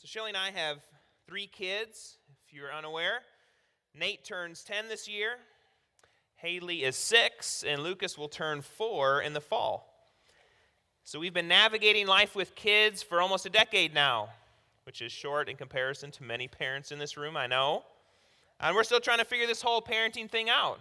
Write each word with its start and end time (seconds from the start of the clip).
So, 0.00 0.06
Shelly 0.06 0.28
and 0.28 0.36
I 0.36 0.52
have 0.52 0.78
three 1.26 1.48
kids, 1.48 2.18
if 2.46 2.54
you're 2.54 2.72
unaware. 2.72 3.22
Nate 3.96 4.24
turns 4.24 4.62
10 4.62 4.86
this 4.86 5.08
year, 5.08 5.38
Haley 6.36 6.84
is 6.84 6.94
six, 6.94 7.64
and 7.66 7.82
Lucas 7.82 8.16
will 8.16 8.28
turn 8.28 8.62
four 8.62 9.22
in 9.22 9.32
the 9.32 9.40
fall. 9.40 9.92
So, 11.02 11.18
we've 11.18 11.34
been 11.34 11.48
navigating 11.48 12.06
life 12.06 12.36
with 12.36 12.54
kids 12.54 13.02
for 13.02 13.20
almost 13.20 13.44
a 13.44 13.50
decade 13.50 13.92
now, 13.92 14.28
which 14.84 15.02
is 15.02 15.10
short 15.10 15.48
in 15.48 15.56
comparison 15.56 16.12
to 16.12 16.22
many 16.22 16.46
parents 16.46 16.92
in 16.92 17.00
this 17.00 17.16
room, 17.16 17.36
I 17.36 17.48
know. 17.48 17.82
And 18.60 18.76
we're 18.76 18.84
still 18.84 19.00
trying 19.00 19.18
to 19.18 19.24
figure 19.24 19.48
this 19.48 19.62
whole 19.62 19.82
parenting 19.82 20.30
thing 20.30 20.48
out. 20.48 20.78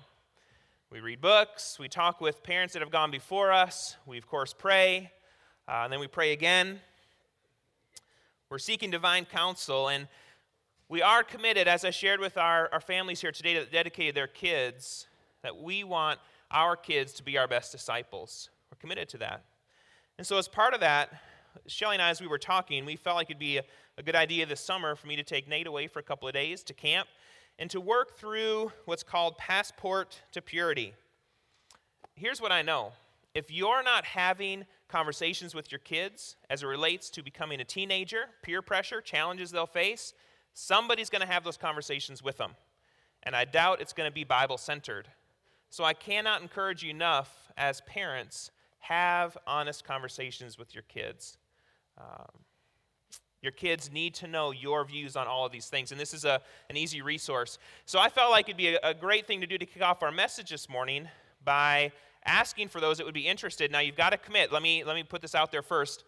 We 0.92 1.00
read 1.00 1.22
books, 1.22 1.80
we 1.80 1.90
talk 1.90 2.22
with 2.22 2.44
parents 2.44 2.76
that 2.76 2.84
have 2.84 2.92
gone 2.92 3.10
before 3.10 3.52
us, 3.52 3.96
we, 4.06 4.20
of 4.20 4.28
course, 4.28 4.54
pray, 4.54 5.12
uh, 5.68 5.82
and 5.86 5.92
then 5.92 6.00
we 6.00 6.08
pray 6.08 6.34
again. 6.34 6.82
We're 8.50 8.60
seeking 8.60 8.92
divine 8.92 9.26
counsel, 9.26 9.90
and 9.90 10.08
we 10.88 11.02
are 11.02 11.22
committed, 11.22 11.68
as 11.68 11.84
I 11.84 11.90
shared 11.90 12.22
with 12.22 12.38
our, 12.38 12.70
our 12.72 12.80
families 12.80 13.20
here 13.20 13.34
today 13.34 13.56
that 13.56 13.74
dedicated 13.74 14.16
their 14.16 14.28
kids, 14.28 15.08
that 15.44 15.62
we 15.62 15.84
want 15.84 16.20
our 16.50 16.78
kids 16.78 17.12
to 17.16 17.24
be 17.24 17.38
our 17.38 17.46
best 17.50 17.74
disciples. 17.74 18.50
We're 18.72 18.78
committed 18.80 19.10
to 19.10 19.18
that. 19.18 19.44
And 20.18 20.26
so, 20.26 20.38
as 20.38 20.48
part 20.48 20.74
of 20.74 20.80
that, 20.80 21.10
Shelly 21.68 21.96
and 21.96 22.02
I, 22.02 22.10
as 22.10 22.22
we 22.22 22.28
were 22.28 22.38
talking, 22.38 22.86
we 22.86 22.96
felt 22.96 23.18
like 23.18 23.30
it'd 23.30 23.38
be 23.38 23.58
a, 23.58 23.64
a 23.98 24.04
good 24.04 24.16
idea 24.16 24.46
this 24.46 24.62
summer 24.62 24.96
for 24.96 25.08
me 25.08 25.18
to 25.18 25.24
take 25.24 25.50
Nate 25.50 25.68
away 25.68 25.88
for 25.88 26.00
a 26.00 26.04
couple 26.04 26.30
of 26.30 26.34
days 26.34 26.64
to 26.64 26.74
camp 26.74 27.10
and 27.60 27.70
to 27.70 27.82
work 27.82 28.18
through 28.18 28.72
what's 28.86 29.04
called 29.04 29.38
Passport 29.38 30.22
to 30.32 30.42
Purity. 30.42 30.94
Here's 32.16 32.40
what 32.40 32.54
I 32.54 32.62
know 32.62 32.94
if 33.34 33.52
you're 33.52 33.84
not 33.84 34.06
having 34.06 34.66
conversations 34.88 35.54
with 35.54 35.72
your 35.72 35.80
kids 35.80 36.36
as 36.50 36.64
it 36.64 36.68
relates 36.68 37.10
to 37.12 37.24
becoming 37.24 37.60
a 37.60 37.66
teenager, 37.66 38.26
peer 38.42 38.62
pressure, 38.62 39.02
challenges 39.02 39.52
they'll 39.52 39.66
face, 39.66 40.14
somebody's 40.54 41.10
going 41.10 41.22
to 41.22 41.32
have 41.32 41.44
those 41.44 41.58
conversations 41.58 42.24
with 42.24 42.38
them. 42.38 42.52
And 43.24 43.36
I 43.36 43.46
doubt 43.46 43.82
it's 43.82 43.94
going 43.94 44.10
to 44.10 44.14
be 44.14 44.24
Bible 44.24 44.58
centered. 44.58 45.08
So 45.70 45.84
I 45.84 45.94
cannot 45.94 46.42
encourage 46.42 46.84
you 46.84 46.90
enough 46.90 47.52
as 47.58 47.82
parents, 47.82 48.52
have 48.80 49.38
honest 49.46 49.84
conversations 49.84 50.58
with 50.58 50.74
your 50.74 50.84
kids. 50.84 51.38
Um, 51.98 52.44
your 53.42 53.52
kids 53.52 53.92
need 53.92 54.14
to 54.16 54.28
know 54.28 54.52
your 54.52 54.84
views 54.86 55.16
on 55.16 55.28
all 55.28 55.46
of 55.46 55.52
these 55.52 55.68
things, 55.68 55.92
and 55.92 56.00
this 56.00 56.14
is 56.14 56.26
a, 56.26 56.42
an 56.70 56.78
easy 56.78 57.02
resource. 57.02 57.60
So 57.86 58.00
I 58.00 58.10
felt 58.10 58.32
like 58.32 58.48
it'd 58.48 58.58
be 58.58 58.76
a, 58.76 58.80
a 58.84 58.94
great 58.94 59.28
thing 59.28 59.42
to 59.42 59.48
do 59.48 59.58
to 59.58 59.66
kick 59.66 59.82
off 59.82 60.02
our 60.02 60.12
message 60.12 60.50
this 60.50 60.70
morning 60.70 61.08
by 61.44 61.92
asking 62.28 62.68
for 62.68 62.80
those 62.80 62.98
that 62.98 63.06
would 63.06 63.14
be 63.14 63.28
interested. 63.28 63.72
Now, 63.72 63.80
you've 63.80 63.96
got 63.96 64.12
to 64.12 64.18
commit. 64.18 64.52
Let 64.52 64.62
me, 64.62 64.84
let 64.84 64.96
me 64.96 65.04
put 65.04 65.22
this 65.22 65.34
out 65.34 65.52
there 65.52 65.62
first 65.62 66.04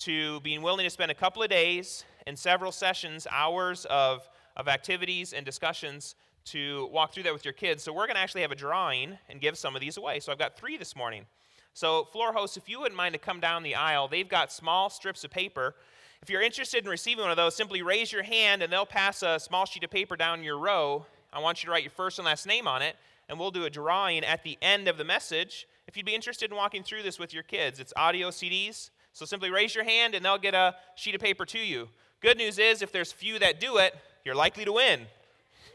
to 0.00 0.40
being 0.40 0.62
willing 0.62 0.84
to 0.84 0.90
spend 0.90 1.10
a 1.10 1.14
couple 1.14 1.42
of 1.42 1.50
days 1.50 2.04
and 2.26 2.38
several 2.38 2.72
sessions, 2.72 3.26
hours 3.30 3.84
of, 3.84 4.28
of 4.56 4.66
activities 4.66 5.32
and 5.32 5.44
discussions 5.44 6.14
to 6.46 6.88
walk 6.90 7.12
through 7.12 7.24
that 7.24 7.32
with 7.32 7.44
your 7.44 7.54
kids. 7.54 7.82
So, 7.84 7.92
we're 7.92 8.06
going 8.06 8.16
to 8.16 8.22
actually 8.22 8.42
have 8.42 8.52
a 8.52 8.56
drawing 8.56 9.18
and 9.28 9.40
give 9.40 9.56
some 9.56 9.74
of 9.76 9.80
these 9.80 9.96
away. 9.96 10.20
So, 10.20 10.32
I've 10.32 10.38
got 10.38 10.56
three 10.56 10.76
this 10.76 10.96
morning. 10.96 11.26
So, 11.74 12.04
floor 12.04 12.32
hosts, 12.32 12.56
if 12.56 12.68
you 12.68 12.80
wouldn't 12.80 12.96
mind 12.96 13.12
to 13.12 13.18
come 13.18 13.38
down 13.38 13.62
the 13.62 13.74
aisle, 13.74 14.08
they've 14.08 14.28
got 14.28 14.50
small 14.50 14.90
strips 14.90 15.22
of 15.22 15.30
paper. 15.30 15.74
If 16.22 16.28
you're 16.28 16.42
interested 16.42 16.84
in 16.84 16.90
receiving 16.90 17.22
one 17.22 17.30
of 17.30 17.36
those, 17.36 17.54
simply 17.54 17.80
raise 17.82 18.12
your 18.12 18.22
hand 18.22 18.62
and 18.62 18.72
they'll 18.72 18.84
pass 18.84 19.22
a 19.22 19.38
small 19.38 19.64
sheet 19.66 19.84
of 19.84 19.90
paper 19.90 20.16
down 20.16 20.42
your 20.42 20.58
row. 20.58 21.06
I 21.32 21.38
want 21.38 21.62
you 21.62 21.68
to 21.68 21.70
write 21.70 21.84
your 21.84 21.92
first 21.92 22.18
and 22.18 22.26
last 22.26 22.46
name 22.46 22.66
on 22.66 22.82
it 22.82 22.96
and 23.30 23.38
we'll 23.38 23.52
do 23.52 23.64
a 23.64 23.70
drawing 23.70 24.24
at 24.24 24.42
the 24.42 24.58
end 24.60 24.88
of 24.88 24.98
the 24.98 25.04
message. 25.04 25.68
If 25.86 25.96
you'd 25.96 26.04
be 26.04 26.14
interested 26.14 26.50
in 26.50 26.56
walking 26.56 26.82
through 26.82 27.04
this 27.04 27.18
with 27.18 27.32
your 27.32 27.44
kids, 27.44 27.78
it's 27.78 27.92
audio 27.96 28.28
CDs. 28.28 28.90
So 29.12 29.24
simply 29.24 29.50
raise 29.50 29.72
your 29.72 29.84
hand 29.84 30.16
and 30.16 30.24
they'll 30.24 30.36
get 30.36 30.52
a 30.52 30.74
sheet 30.96 31.14
of 31.14 31.20
paper 31.20 31.46
to 31.46 31.58
you. 31.58 31.88
Good 32.20 32.36
news 32.36 32.58
is, 32.58 32.82
if 32.82 32.90
there's 32.90 33.12
few 33.12 33.38
that 33.38 33.60
do 33.60 33.78
it, 33.78 33.94
you're 34.24 34.34
likely 34.34 34.64
to 34.64 34.72
win. 34.72 35.06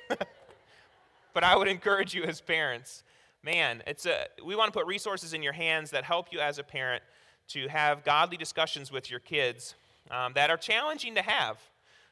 but 1.33 1.43
I 1.43 1.55
would 1.55 1.69
encourage 1.69 2.13
you 2.13 2.23
as 2.23 2.41
parents, 2.41 3.03
man, 3.41 3.81
it's 3.87 4.05
a, 4.05 4.25
we 4.45 4.55
want 4.55 4.71
to 4.71 4.77
put 4.77 4.85
resources 4.85 5.33
in 5.33 5.41
your 5.41 5.53
hands 5.53 5.91
that 5.91 6.03
help 6.03 6.27
you 6.31 6.39
as 6.39 6.59
a 6.59 6.63
parent 6.63 7.03
to 7.49 7.69
have 7.69 8.03
godly 8.03 8.37
discussions 8.37 8.91
with 8.91 9.09
your 9.09 9.21
kids 9.21 9.75
um, 10.11 10.33
that 10.33 10.49
are 10.49 10.57
challenging 10.57 11.15
to 11.15 11.21
have. 11.21 11.57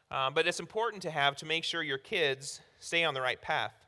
Um, 0.10 0.34
but 0.34 0.48
it's 0.48 0.60
important 0.60 1.02
to 1.04 1.12
have 1.12 1.36
to 1.38 1.46
make 1.46 1.66
sure 1.66 1.84
your 1.84 1.98
kids 1.98 2.62
stay 2.80 3.04
on 3.04 3.14
the 3.14 3.22
right 3.22 3.42
path. 3.42 3.83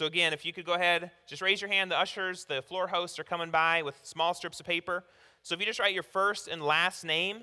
So, 0.00 0.06
again, 0.06 0.32
if 0.32 0.46
you 0.46 0.54
could 0.54 0.64
go 0.64 0.72
ahead, 0.72 1.10
just 1.26 1.42
raise 1.42 1.60
your 1.60 1.68
hand. 1.68 1.90
The 1.90 1.98
ushers, 1.98 2.46
the 2.46 2.62
floor 2.62 2.86
hosts 2.88 3.18
are 3.18 3.22
coming 3.22 3.50
by 3.50 3.82
with 3.82 4.00
small 4.02 4.32
strips 4.32 4.58
of 4.58 4.64
paper. 4.64 5.04
So, 5.42 5.52
if 5.54 5.60
you 5.60 5.66
just 5.66 5.78
write 5.78 5.92
your 5.92 6.02
first 6.02 6.48
and 6.48 6.62
last 6.62 7.04
name, 7.04 7.40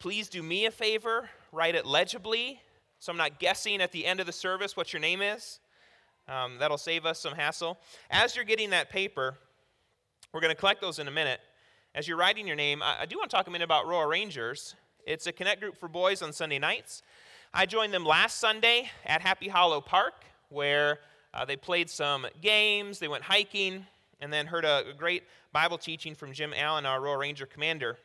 please 0.00 0.28
do 0.28 0.42
me 0.42 0.66
a 0.66 0.72
favor, 0.72 1.30
write 1.52 1.76
it 1.76 1.86
legibly 1.86 2.58
so 2.98 3.12
I'm 3.12 3.18
not 3.18 3.38
guessing 3.38 3.80
at 3.80 3.92
the 3.92 4.04
end 4.04 4.18
of 4.18 4.26
the 4.26 4.32
service 4.32 4.76
what 4.76 4.92
your 4.92 4.98
name 4.98 5.22
is. 5.22 5.60
Um, 6.26 6.56
that'll 6.58 6.76
save 6.76 7.06
us 7.06 7.20
some 7.20 7.34
hassle. 7.34 7.78
As 8.10 8.34
you're 8.34 8.44
getting 8.44 8.70
that 8.70 8.90
paper, 8.90 9.38
we're 10.34 10.40
going 10.40 10.52
to 10.52 10.58
collect 10.58 10.80
those 10.80 10.98
in 10.98 11.06
a 11.06 11.12
minute. 11.12 11.38
As 11.94 12.08
you're 12.08 12.16
writing 12.16 12.48
your 12.48 12.56
name, 12.56 12.82
I, 12.82 13.02
I 13.02 13.06
do 13.06 13.16
want 13.16 13.30
to 13.30 13.36
talk 13.36 13.46
a 13.46 13.50
minute 13.52 13.64
about 13.64 13.86
Royal 13.86 14.08
Rangers. 14.08 14.74
It's 15.06 15.28
a 15.28 15.32
connect 15.32 15.60
group 15.60 15.76
for 15.76 15.88
boys 15.88 16.20
on 16.20 16.32
Sunday 16.32 16.58
nights. 16.58 17.04
I 17.54 17.64
joined 17.64 17.94
them 17.94 18.04
last 18.04 18.38
Sunday 18.38 18.90
at 19.06 19.20
Happy 19.20 19.46
Hollow 19.46 19.80
Park, 19.80 20.24
where 20.48 20.98
uh, 21.34 21.44
they 21.44 21.56
played 21.56 21.88
some 21.88 22.26
games, 22.40 22.98
they 22.98 23.08
went 23.08 23.24
hiking, 23.24 23.86
and 24.20 24.32
then 24.32 24.46
heard 24.46 24.64
a, 24.64 24.84
a 24.90 24.94
great 24.94 25.24
Bible 25.52 25.78
teaching 25.78 26.14
from 26.14 26.32
Jim 26.32 26.52
Allen, 26.56 26.86
our 26.86 27.00
Royal 27.00 27.16
Ranger 27.16 27.46
commander. 27.46 27.98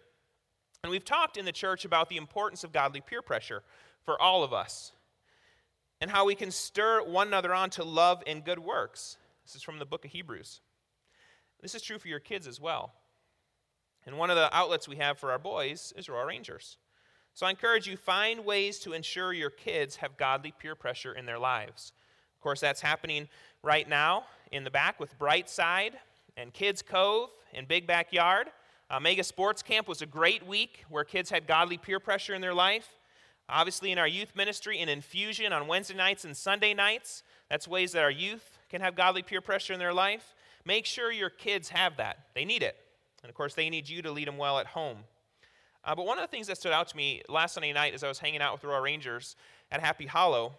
And 0.84 0.92
we've 0.92 1.06
talked 1.06 1.38
in 1.38 1.46
the 1.46 1.52
church 1.52 1.86
about 1.86 2.10
the 2.10 2.18
importance 2.18 2.64
of 2.64 2.72
godly 2.72 3.02
peer 3.02 3.22
pressure 3.22 3.64
for 4.04 4.22
all 4.22 4.44
of 4.44 4.54
us 4.54 4.92
and 6.00 6.12
how 6.12 6.26
we 6.26 6.36
can 6.36 6.52
stir 6.52 7.04
one 7.04 7.28
another 7.28 7.54
on 7.54 7.70
to 7.72 7.84
love 7.84 8.24
and 8.28 8.46
good 8.46 8.60
works. 8.60 9.18
This 9.46 9.56
is 9.56 9.64
from 9.64 9.80
the 9.80 9.86
book 9.86 10.06
of 10.06 10.12
Hebrews. 10.12 10.62
This 11.62 11.76
is 11.76 11.82
true 11.82 11.98
for 11.98 12.08
your 12.08 12.20
kids 12.20 12.48
as 12.48 12.62
well. 12.62 12.94
And 14.06 14.18
one 14.18 14.30
of 14.30 14.36
the 14.38 14.56
outlets 14.56 14.88
we 14.88 14.98
have 14.98 15.18
for 15.18 15.32
our 15.32 15.40
boys 15.40 15.92
is 15.98 16.08
Royal 16.08 16.26
Rangers. 16.26 16.78
So 17.34 17.46
I 17.46 17.50
encourage 17.50 17.88
you 17.88 17.98
find 17.98 18.46
ways 18.46 18.80
to 18.80 18.94
ensure 18.94 19.34
your 19.34 19.50
kids 19.50 19.98
have 19.98 20.18
godly 20.18 20.54
peer 20.58 20.76
pressure 20.76 21.14
in 21.14 21.26
their 21.26 21.40
lives. 21.40 21.92
Of 22.38 22.42
course, 22.42 22.62
that's 22.62 22.82
happening 22.82 23.28
right 23.64 23.90
now 23.90 24.26
in 24.52 24.64
the 24.64 24.70
back 24.70 25.00
with 25.00 25.18
Brightside 25.18 25.94
and 26.38 26.54
Kids 26.54 26.84
Cove 26.84 27.32
and 27.52 27.68
Big 27.68 27.88
Backyard. 27.88 28.50
Uh, 28.92 29.00
Mega 29.00 29.24
Sports 29.24 29.64
Camp 29.64 29.88
was 29.88 30.04
a 30.04 30.06
great 30.06 30.46
week 30.46 30.86
where 30.88 31.04
kids 31.04 31.32
had 31.32 31.48
godly 31.48 31.80
peer 31.80 32.00
pressure 32.00 32.36
in 32.36 32.42
their 32.42 32.54
life. 32.54 32.90
Obviously, 33.50 33.92
in 33.92 33.98
our 33.98 34.08
youth 34.08 34.36
ministry, 34.36 34.78
in 34.78 34.88
infusion 34.88 35.52
on 35.52 35.66
Wednesday 35.66 35.96
nights 35.96 36.26
and 36.26 36.38
Sunday 36.38 36.76
nights, 36.76 37.24
that's 37.50 37.68
ways 37.68 37.92
that 37.94 38.04
our 38.04 38.12
youth 38.12 38.60
can 38.70 38.82
have 38.82 38.96
godly 38.96 39.24
peer 39.24 39.42
pressure 39.42 39.74
in 39.74 39.80
their 39.80 39.94
life. 39.94 40.36
Make 40.64 40.86
sure 40.86 41.12
your 41.12 41.32
kids 41.32 41.70
have 41.70 41.98
that. 41.98 42.28
They 42.36 42.46
need 42.46 42.62
it. 42.62 42.76
And 43.24 43.32
of 43.32 43.36
course, 43.36 43.56
they 43.56 43.72
need 43.72 43.90
you 43.90 44.04
to 44.04 44.12
lead 44.12 44.28
them 44.28 44.38
well 44.38 44.60
at 44.60 44.68
home. 44.68 44.98
Uh, 45.84 45.96
but 45.96 46.06
one 46.06 46.20
of 46.20 46.24
the 46.24 46.28
things 46.28 46.46
that 46.48 46.58
stood 46.58 46.74
out 46.74 46.88
to 46.90 46.96
me 46.98 47.24
last 47.30 47.56
Sunday 47.56 47.74
night 47.74 47.96
as 47.96 48.04
I 48.04 48.08
was 48.08 48.20
hanging 48.20 48.42
out 48.42 48.52
with 48.52 48.62
the 48.62 48.68
Royal 48.68 48.82
Rangers 48.82 49.36
at 49.72 49.80
Happy 49.80 50.06
Hollow 50.06 50.54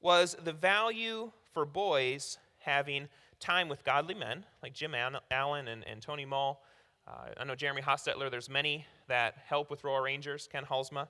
was 0.00 0.36
the 0.42 0.52
value 0.52 1.30
for 1.52 1.64
boys 1.64 2.38
having 2.58 3.08
time 3.38 3.68
with 3.68 3.84
godly 3.84 4.14
men 4.14 4.44
like 4.62 4.72
Jim 4.72 4.94
Allen 5.30 5.68
and, 5.68 5.84
and 5.86 6.02
Tony 6.02 6.24
Mull. 6.24 6.62
Uh, 7.06 7.28
I 7.36 7.44
know 7.44 7.54
Jeremy 7.54 7.82
Hostetler, 7.82 8.30
there's 8.30 8.48
many 8.48 8.86
that 9.08 9.34
help 9.46 9.70
with 9.70 9.82
Royal 9.82 10.00
Rangers, 10.00 10.48
Ken 10.50 10.64
Halsma. 10.64 11.08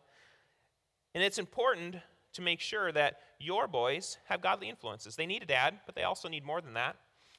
And 1.15 1.25
it's 1.25 1.39
important 1.39 1.97
to 2.33 2.43
make 2.43 2.61
sure 2.61 2.93
that 2.93 3.21
your 3.41 3.67
boys 3.67 4.19
have 4.27 4.41
godly 4.41 4.69
influences. 4.69 5.17
They 5.17 5.27
need 5.27 5.43
a 5.43 5.47
dad, 5.47 5.81
but 5.87 5.95
they 5.95 6.05
also 6.05 6.29
need 6.29 6.45
more 6.45 6.61
than 6.61 6.75
that. 6.75 6.97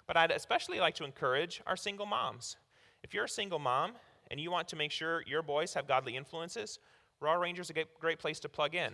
But 0.08 0.18
I'd 0.18 0.32
especially 0.32 0.80
like 0.80 0.96
to 0.96 1.06
encourage 1.06 1.62
our 1.66 1.78
single 1.78 2.06
moms. 2.06 2.58
If 3.04 3.14
you're 3.14 3.26
a 3.26 3.30
single 3.30 3.60
mom 3.60 3.94
and 4.30 4.40
you 4.40 4.52
want 4.52 4.68
to 4.70 4.76
make 4.76 4.92
sure 4.92 5.24
your 5.26 5.42
boys 5.42 5.74
have 5.74 5.88
godly 5.88 6.18
influences, 6.18 6.80
Royal 7.22 7.40
Rangers 7.40 7.70
is 7.70 7.78
a 7.78 7.86
great 8.00 8.20
place 8.20 8.40
to 8.42 8.50
plug 8.50 8.76
in. 8.76 8.94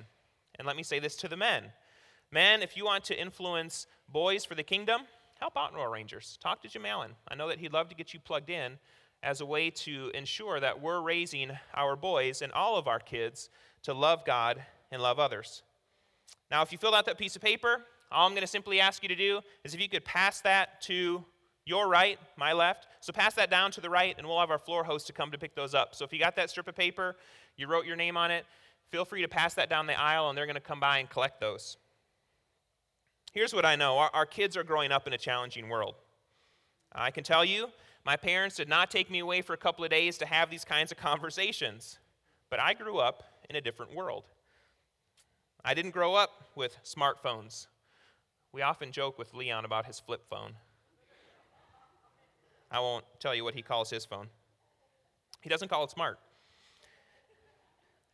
And 0.55 0.67
let 0.67 0.75
me 0.75 0.83
say 0.83 0.99
this 0.99 1.15
to 1.17 1.27
the 1.27 1.37
men 1.37 1.71
Men, 2.31 2.61
if 2.61 2.75
you 2.75 2.83
want 2.83 3.03
to 3.05 3.19
influence 3.19 3.87
boys 4.09 4.43
for 4.43 4.55
the 4.55 4.63
kingdom, 4.63 5.01
help 5.39 5.55
out 5.55 5.73
Royal 5.73 5.87
Rangers. 5.87 6.37
Talk 6.41 6.61
to 6.63 6.67
Jim 6.67 6.85
Allen. 6.85 7.11
I 7.27 7.35
know 7.35 7.47
that 7.47 7.59
he'd 7.59 7.73
love 7.73 7.89
to 7.89 7.95
get 7.95 8.13
you 8.13 8.19
plugged 8.19 8.49
in 8.49 8.77
as 9.23 9.41
a 9.41 9.45
way 9.45 9.69
to 9.69 10.11
ensure 10.13 10.59
that 10.59 10.81
we're 10.81 11.01
raising 11.01 11.51
our 11.73 11.95
boys 11.95 12.41
and 12.41 12.51
all 12.51 12.75
of 12.75 12.87
our 12.87 12.99
kids 12.99 13.49
to 13.83 13.93
love 13.93 14.25
God 14.25 14.61
and 14.91 15.01
love 15.01 15.19
others. 15.19 15.63
Now, 16.51 16.61
if 16.61 16.71
you 16.71 16.77
filled 16.77 16.95
out 16.95 17.05
that 17.05 17.17
piece 17.17 17.35
of 17.35 17.41
paper, 17.41 17.81
all 18.11 18.25
I'm 18.25 18.33
going 18.33 18.41
to 18.41 18.47
simply 18.47 18.79
ask 18.79 19.03
you 19.03 19.09
to 19.09 19.15
do 19.15 19.41
is 19.63 19.73
if 19.73 19.81
you 19.81 19.89
could 19.89 20.05
pass 20.05 20.41
that 20.41 20.81
to 20.81 21.23
your 21.65 21.87
right, 21.87 22.17
my 22.37 22.53
left. 22.53 22.87
So 23.01 23.11
pass 23.11 23.33
that 23.35 23.51
down 23.51 23.71
to 23.71 23.81
the 23.81 23.89
right, 23.89 24.15
and 24.17 24.25
we'll 24.25 24.39
have 24.39 24.51
our 24.51 24.57
floor 24.57 24.83
host 24.83 25.07
to 25.07 25.13
come 25.13 25.31
to 25.31 25.37
pick 25.37 25.55
those 25.55 25.75
up. 25.75 25.95
So 25.95 26.05
if 26.05 26.13
you 26.13 26.19
got 26.19 26.35
that 26.37 26.49
strip 26.49 26.67
of 26.67 26.75
paper, 26.75 27.17
you 27.57 27.67
wrote 27.67 27.85
your 27.85 27.97
name 27.97 28.15
on 28.15 28.31
it, 28.31 28.45
feel 28.89 29.03
free 29.03 29.21
to 29.21 29.27
pass 29.27 29.53
that 29.55 29.69
down 29.69 29.85
the 29.85 29.99
aisle, 29.99 30.29
and 30.29 30.37
they're 30.37 30.45
going 30.45 30.55
to 30.55 30.61
come 30.61 30.79
by 30.79 30.99
and 30.99 31.09
collect 31.09 31.41
those. 31.41 31.77
Here's 33.33 33.53
what 33.53 33.65
I 33.65 33.75
know 33.75 33.97
our, 33.97 34.09
our 34.13 34.25
kids 34.25 34.57
are 34.57 34.63
growing 34.63 34.91
up 34.91 35.07
in 35.07 35.13
a 35.13 35.17
challenging 35.17 35.69
world. 35.69 35.95
I 36.91 37.11
can 37.11 37.23
tell 37.23 37.45
you, 37.45 37.67
my 38.05 38.15
parents 38.15 38.55
did 38.55 38.69
not 38.69 38.89
take 38.89 39.11
me 39.11 39.19
away 39.19 39.41
for 39.41 39.53
a 39.53 39.57
couple 39.57 39.83
of 39.83 39.91
days 39.91 40.17
to 40.19 40.25
have 40.25 40.49
these 40.49 40.63
kinds 40.63 40.91
of 40.91 40.97
conversations. 40.97 41.99
But 42.49 42.59
I 42.59 42.73
grew 42.73 42.97
up 42.99 43.23
in 43.49 43.55
a 43.55 43.61
different 43.61 43.93
world. 43.93 44.23
I 45.63 45.73
didn't 45.73 45.91
grow 45.91 46.15
up 46.15 46.45
with 46.55 46.77
smartphones. 46.83 47.67
We 48.53 48.61
often 48.61 48.91
joke 48.91 49.19
with 49.19 49.33
Leon 49.33 49.65
about 49.65 49.85
his 49.85 49.99
flip 49.99 50.23
phone. 50.29 50.53
I 52.71 52.79
won't 52.79 53.05
tell 53.19 53.35
you 53.35 53.43
what 53.43 53.53
he 53.53 53.61
calls 53.61 53.89
his 53.89 54.05
phone. 54.05 54.27
He 55.41 55.49
doesn't 55.49 55.67
call 55.67 55.83
it 55.83 55.91
smart. 55.91 56.19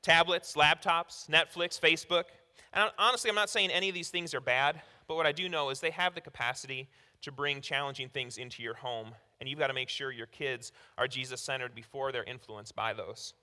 Tablets, 0.01 0.55
laptops, 0.55 1.29
Netflix, 1.29 1.79
Facebook. 1.79 2.25
And 2.73 2.89
honestly, 2.97 3.29
I'm 3.29 3.35
not 3.35 3.49
saying 3.49 3.71
any 3.71 3.89
of 3.89 3.95
these 3.95 4.09
things 4.09 4.33
are 4.33 4.41
bad, 4.41 4.81
but 5.07 5.15
what 5.15 5.25
I 5.25 5.31
do 5.31 5.49
know 5.49 5.69
is 5.69 5.79
they 5.79 5.91
have 5.91 6.15
the 6.15 6.21
capacity 6.21 6.87
to 7.21 7.31
bring 7.31 7.61
challenging 7.61 8.09
things 8.09 8.37
into 8.37 8.61
your 8.61 8.75
home. 8.75 9.11
And 9.39 9.49
you've 9.49 9.59
got 9.59 9.67
to 9.67 9.73
make 9.73 9.89
sure 9.89 10.11
your 10.11 10.27
kids 10.27 10.71
are 10.97 11.07
Jesus 11.07 11.41
centered 11.41 11.73
before 11.73 12.11
they're 12.11 12.23
influenced 12.23 12.75
by 12.75 12.93
those. 12.93 13.33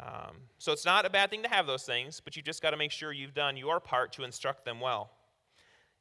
Um, 0.00 0.36
so 0.58 0.72
it's 0.72 0.84
not 0.84 1.04
a 1.04 1.10
bad 1.10 1.30
thing 1.30 1.42
to 1.42 1.48
have 1.48 1.66
those 1.66 1.84
things, 1.84 2.20
but 2.20 2.34
you've 2.34 2.44
just 2.44 2.62
got 2.62 2.70
to 2.70 2.76
make 2.76 2.90
sure 2.90 3.12
you've 3.12 3.34
done 3.34 3.56
your 3.56 3.78
part 3.78 4.12
to 4.14 4.24
instruct 4.24 4.64
them 4.64 4.80
well. 4.80 5.10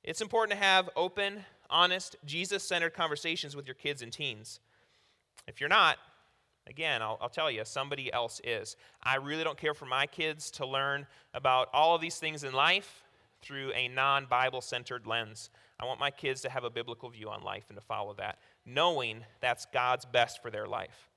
It's 0.04 0.22
important 0.22 0.60
to 0.60 0.66
have 0.66 0.90
open, 0.96 1.44
honest, 1.70 2.16
Jesus 2.26 2.64
centered 2.64 2.94
conversations 2.94 3.56
with 3.56 3.68
your 3.68 3.76
kids 3.76 4.02
and 4.02 4.12
teens. 4.12 4.60
If 5.48 5.60
you're 5.60 5.70
not, 5.70 5.98
again, 6.68 7.02
I'll, 7.02 7.18
I'll, 7.22 7.30
tell 7.30 7.52
you, 7.52 7.64
somebody 7.66 8.12
else 8.12 8.42
is. 8.44 8.76
I 9.02 9.16
really 9.16 9.44
don't 9.44 9.58
care 9.58 9.74
for 9.74 9.86
my 9.86 10.08
kids 10.08 10.50
to 10.52 10.66
learn 10.66 11.06
about 11.34 11.70
all 11.74 11.96
of 11.96 12.02
these 12.02 12.18
things 12.18 12.44
in 12.44 12.54
life 12.54 13.03
through 13.44 13.72
a 13.74 13.88
non 13.88 14.26
Bible 14.26 14.62
centered 14.62 15.06
lens. 15.06 15.50
I 15.80 15.86
want 15.86 16.00
my 16.00 16.12
kids 16.12 16.42
to 16.42 16.50
have 16.50 16.64
a 16.64 16.70
biblical 16.70 17.10
view 17.10 17.30
on 17.30 17.42
life 17.42 17.66
and 17.70 17.78
to 17.78 17.84
follow 17.84 18.14
that, 18.16 18.40
knowing 18.66 19.26
that's 19.42 19.68
God's 19.74 20.06
best 20.06 20.42
for 20.42 20.50
their 20.50 20.68
life. 20.68 21.10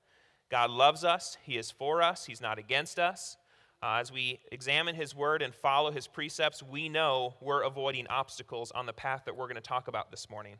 God 0.49 0.69
loves 0.69 1.03
us, 1.03 1.37
He 1.43 1.57
is 1.57 1.71
for 1.71 2.01
us, 2.01 2.25
He's 2.25 2.41
not 2.41 2.59
against 2.59 2.99
us. 2.99 3.37
Uh, 3.81 3.97
as 3.99 4.11
we 4.11 4.39
examine 4.51 4.95
His 4.95 5.15
Word 5.15 5.41
and 5.41 5.53
follow 5.53 5.91
His 5.91 6.07
precepts, 6.07 6.63
we 6.63 6.89
know 6.89 7.35
we're 7.41 7.63
avoiding 7.63 8.07
obstacles 8.07 8.71
on 8.71 8.85
the 8.85 8.93
path 8.93 9.23
that 9.25 9.35
we're 9.35 9.45
going 9.45 9.55
to 9.55 9.61
talk 9.61 9.87
about 9.87 10.09
this 10.11 10.29
morning. 10.29 10.55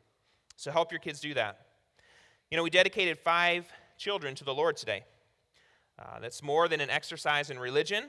So 0.56 0.70
help 0.70 0.92
your 0.92 1.00
kids 1.00 1.20
do 1.20 1.34
that. 1.34 1.66
You 2.50 2.56
know, 2.56 2.62
we 2.62 2.70
dedicated 2.70 3.18
five 3.18 3.70
children 3.98 4.34
to 4.36 4.44
the 4.44 4.54
Lord 4.54 4.76
today. 4.76 5.04
Uh, 5.98 6.20
that's 6.20 6.42
more 6.42 6.68
than 6.68 6.80
an 6.80 6.90
exercise 6.90 7.50
in 7.50 7.58
religion. 7.58 8.04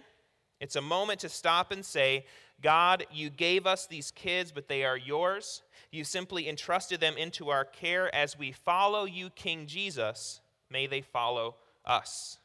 It's 0.59 0.75
a 0.75 0.81
moment 0.81 1.21
to 1.21 1.29
stop 1.29 1.71
and 1.71 1.83
say, 1.83 2.25
God, 2.61 3.05
you 3.11 3.29
gave 3.29 3.65
us 3.65 3.87
these 3.87 4.11
kids, 4.11 4.51
but 4.51 4.67
they 4.67 4.83
are 4.83 4.97
yours. 4.97 5.61
You 5.91 6.03
simply 6.03 6.49
entrusted 6.49 6.99
them 6.99 7.15
into 7.17 7.49
our 7.49 7.65
care. 7.65 8.13
As 8.13 8.37
we 8.37 8.51
follow 8.51 9.05
you, 9.05 9.29
King 9.29 9.65
Jesus, 9.65 10.41
may 10.69 10.85
they 10.85 11.01
follow 11.01 11.55
us. 11.85 12.37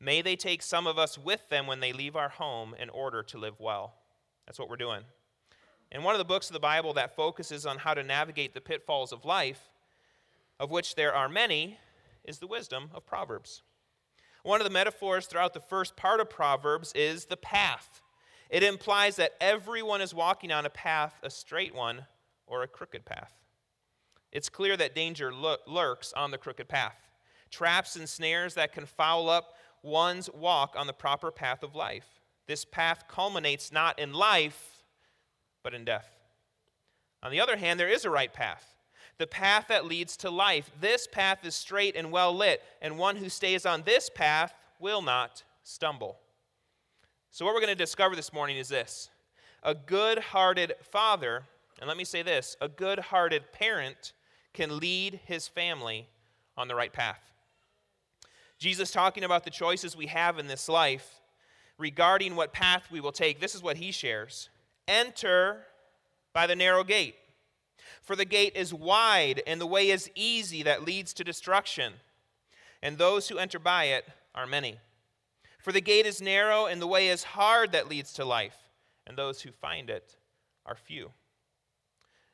May 0.00 0.22
they 0.22 0.36
take 0.36 0.62
some 0.62 0.86
of 0.86 0.98
us 0.98 1.18
with 1.18 1.48
them 1.48 1.66
when 1.66 1.80
they 1.80 1.92
leave 1.92 2.14
our 2.14 2.28
home 2.28 2.74
in 2.78 2.88
order 2.90 3.22
to 3.24 3.38
live 3.38 3.58
well. 3.58 3.94
That's 4.46 4.58
what 4.58 4.68
we're 4.68 4.76
doing. 4.76 5.02
And 5.90 6.04
one 6.04 6.14
of 6.14 6.18
the 6.18 6.24
books 6.24 6.48
of 6.48 6.54
the 6.54 6.60
Bible 6.60 6.92
that 6.94 7.16
focuses 7.16 7.66
on 7.66 7.78
how 7.78 7.94
to 7.94 8.02
navigate 8.02 8.54
the 8.54 8.60
pitfalls 8.60 9.12
of 9.12 9.24
life, 9.24 9.70
of 10.60 10.70
which 10.70 10.94
there 10.94 11.14
are 11.14 11.28
many, 11.28 11.78
is 12.24 12.38
the 12.38 12.46
wisdom 12.46 12.90
of 12.94 13.06
Proverbs. 13.06 13.62
One 14.42 14.60
of 14.60 14.64
the 14.64 14.72
metaphors 14.72 15.26
throughout 15.26 15.54
the 15.54 15.60
first 15.60 15.96
part 15.96 16.20
of 16.20 16.30
Proverbs 16.30 16.92
is 16.94 17.24
the 17.24 17.36
path. 17.36 18.02
It 18.50 18.62
implies 18.62 19.16
that 19.16 19.32
everyone 19.40 20.00
is 20.00 20.14
walking 20.14 20.50
on 20.50 20.64
a 20.64 20.70
path, 20.70 21.14
a 21.22 21.30
straight 21.30 21.74
one, 21.74 22.06
or 22.46 22.62
a 22.62 22.68
crooked 22.68 23.04
path. 23.04 23.32
It's 24.32 24.48
clear 24.48 24.76
that 24.76 24.94
danger 24.94 25.32
lurks 25.32 26.12
on 26.12 26.30
the 26.30 26.38
crooked 26.38 26.68
path 26.68 26.96
traps 27.50 27.96
and 27.96 28.08
snares 28.08 28.54
that 28.54 28.72
can 28.72 28.86
foul 28.86 29.28
up 29.28 29.54
one's 29.82 30.28
walk 30.30 30.74
on 30.76 30.86
the 30.86 30.92
proper 30.92 31.30
path 31.30 31.62
of 31.62 31.74
life. 31.74 32.20
This 32.46 32.64
path 32.64 33.04
culminates 33.08 33.72
not 33.72 33.98
in 33.98 34.12
life, 34.12 34.84
but 35.62 35.74
in 35.74 35.84
death. 35.84 36.08
On 37.22 37.30
the 37.30 37.40
other 37.40 37.56
hand, 37.56 37.78
there 37.78 37.88
is 37.88 38.04
a 38.04 38.10
right 38.10 38.32
path, 38.32 38.74
the 39.18 39.26
path 39.26 39.66
that 39.68 39.86
leads 39.86 40.16
to 40.18 40.30
life. 40.30 40.70
This 40.80 41.06
path 41.06 41.44
is 41.44 41.54
straight 41.54 41.96
and 41.96 42.12
well 42.12 42.34
lit, 42.34 42.62
and 42.80 42.98
one 42.98 43.16
who 43.16 43.28
stays 43.28 43.66
on 43.66 43.82
this 43.82 44.08
path 44.08 44.54
will 44.78 45.02
not 45.02 45.42
stumble. 45.62 46.18
So, 47.30 47.44
what 47.44 47.54
we're 47.54 47.60
going 47.60 47.68
to 47.68 47.84
discover 47.84 48.16
this 48.16 48.32
morning 48.32 48.56
is 48.56 48.68
this 48.68 49.10
a 49.62 49.74
good 49.74 50.18
hearted 50.18 50.74
father, 50.80 51.42
and 51.78 51.88
let 51.88 51.96
me 51.96 52.04
say 52.04 52.22
this 52.22 52.56
a 52.60 52.68
good 52.68 52.98
hearted 52.98 53.52
parent 53.52 54.12
can 54.54 54.78
lead 54.78 55.20
his 55.26 55.46
family 55.46 56.08
on 56.56 56.68
the 56.68 56.74
right 56.74 56.92
path. 56.92 57.20
Jesus 58.58 58.90
talking 58.90 59.24
about 59.24 59.44
the 59.44 59.50
choices 59.50 59.96
we 59.96 60.06
have 60.06 60.38
in 60.38 60.48
this 60.48 60.68
life 60.68 61.20
regarding 61.76 62.34
what 62.34 62.52
path 62.52 62.88
we 62.90 63.00
will 63.00 63.12
take. 63.12 63.40
This 63.40 63.54
is 63.54 63.62
what 63.62 63.76
he 63.76 63.92
shares 63.92 64.48
Enter 64.88 65.66
by 66.32 66.46
the 66.46 66.56
narrow 66.56 66.82
gate, 66.82 67.14
for 68.00 68.16
the 68.16 68.24
gate 68.24 68.54
is 68.56 68.72
wide 68.72 69.42
and 69.46 69.60
the 69.60 69.66
way 69.66 69.90
is 69.90 70.10
easy 70.14 70.62
that 70.62 70.84
leads 70.84 71.12
to 71.12 71.24
destruction, 71.24 71.92
and 72.82 72.96
those 72.96 73.28
who 73.28 73.36
enter 73.36 73.58
by 73.58 73.84
it 73.84 74.06
are 74.34 74.46
many. 74.46 74.78
For 75.68 75.72
the 75.72 75.82
gate 75.82 76.06
is 76.06 76.22
narrow 76.22 76.64
and 76.64 76.80
the 76.80 76.86
way 76.86 77.08
is 77.08 77.22
hard 77.22 77.72
that 77.72 77.90
leads 77.90 78.14
to 78.14 78.24
life, 78.24 78.56
and 79.06 79.18
those 79.18 79.42
who 79.42 79.52
find 79.52 79.90
it 79.90 80.16
are 80.64 80.74
few. 80.74 81.10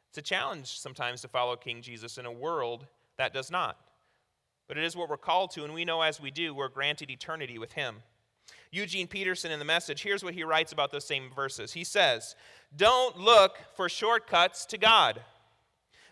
It's 0.09 0.19
a 0.19 0.23
challenge 0.23 0.79
sometimes 0.79 1.21
to 1.23 1.27
follow 1.27 1.57
King 1.57 1.83
Jesus 1.83 2.17
in 2.17 2.27
a 2.27 2.31
world 2.31 2.87
that 3.19 3.35
does 3.35 3.51
not 3.51 3.77
but 4.69 4.79
it 4.79 4.85
is 4.85 4.95
what 4.95 5.09
we're 5.09 5.17
called 5.17 5.51
to, 5.51 5.65
and 5.65 5.75
we 5.75 5.85
know 5.85 6.01
as 6.03 6.21
we 6.21 6.31
do, 6.31 6.55
we're 6.55 6.69
granted 6.69 7.11
eternity 7.11 7.59
with 7.59 7.73
Him. 7.73 7.97
Eugene 8.71 9.09
Peterson 9.09 9.51
in 9.51 9.59
the 9.59 9.65
message, 9.65 10.05
here's 10.05 10.23
what 10.23 10.35
he 10.35 10.45
writes 10.45 10.71
about 10.71 10.93
those 10.93 11.05
same 11.05 11.29
verses. 11.35 11.73
He 11.73 11.83
says, 11.83 12.37
Don't 12.77 13.19
look 13.19 13.59
for 13.75 13.89
shortcuts 13.89 14.65
to 14.67 14.79
God. 14.79 15.21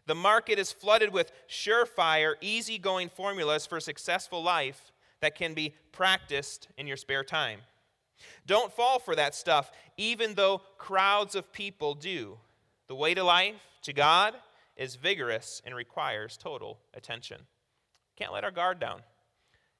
The 0.07 0.17
market 0.17 0.59
is 0.59 0.73
flooded 0.73 1.13
with 1.13 1.31
surefire, 1.49 2.35
easygoing 2.41 3.11
formulas 3.11 3.65
for 3.65 3.79
successful 3.79 4.43
life 4.43 4.93
that 5.23 5.35
can 5.35 5.55
be 5.55 5.75
practiced 5.93 6.69
in 6.77 6.87
your 6.87 6.99
spare 6.99 7.25
time. 7.25 7.61
Don't 8.47 8.73
fall 8.73 8.99
for 8.99 9.17
that 9.17 9.35
stuff, 9.35 9.73
even 9.97 10.35
though 10.35 10.61
crowds 10.79 11.35
of 11.35 11.53
people 11.53 11.95
do. 11.95 12.39
The 12.89 12.95
way 12.95 13.15
to 13.15 13.25
life, 13.25 13.55
to 13.83 13.93
God, 13.93 14.35
is 14.77 14.97
vigorous 14.97 15.63
and 15.65 15.75
requires 15.75 16.37
total 16.37 16.79
attention. 16.93 17.39
Can't 18.17 18.33
let 18.33 18.45
our 18.45 18.51
guard 18.51 18.79
down. 18.79 19.01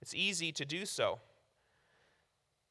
It's 0.01 0.15
easy 0.15 0.53
to 0.53 0.65
do 0.65 0.87
so. 0.87 1.21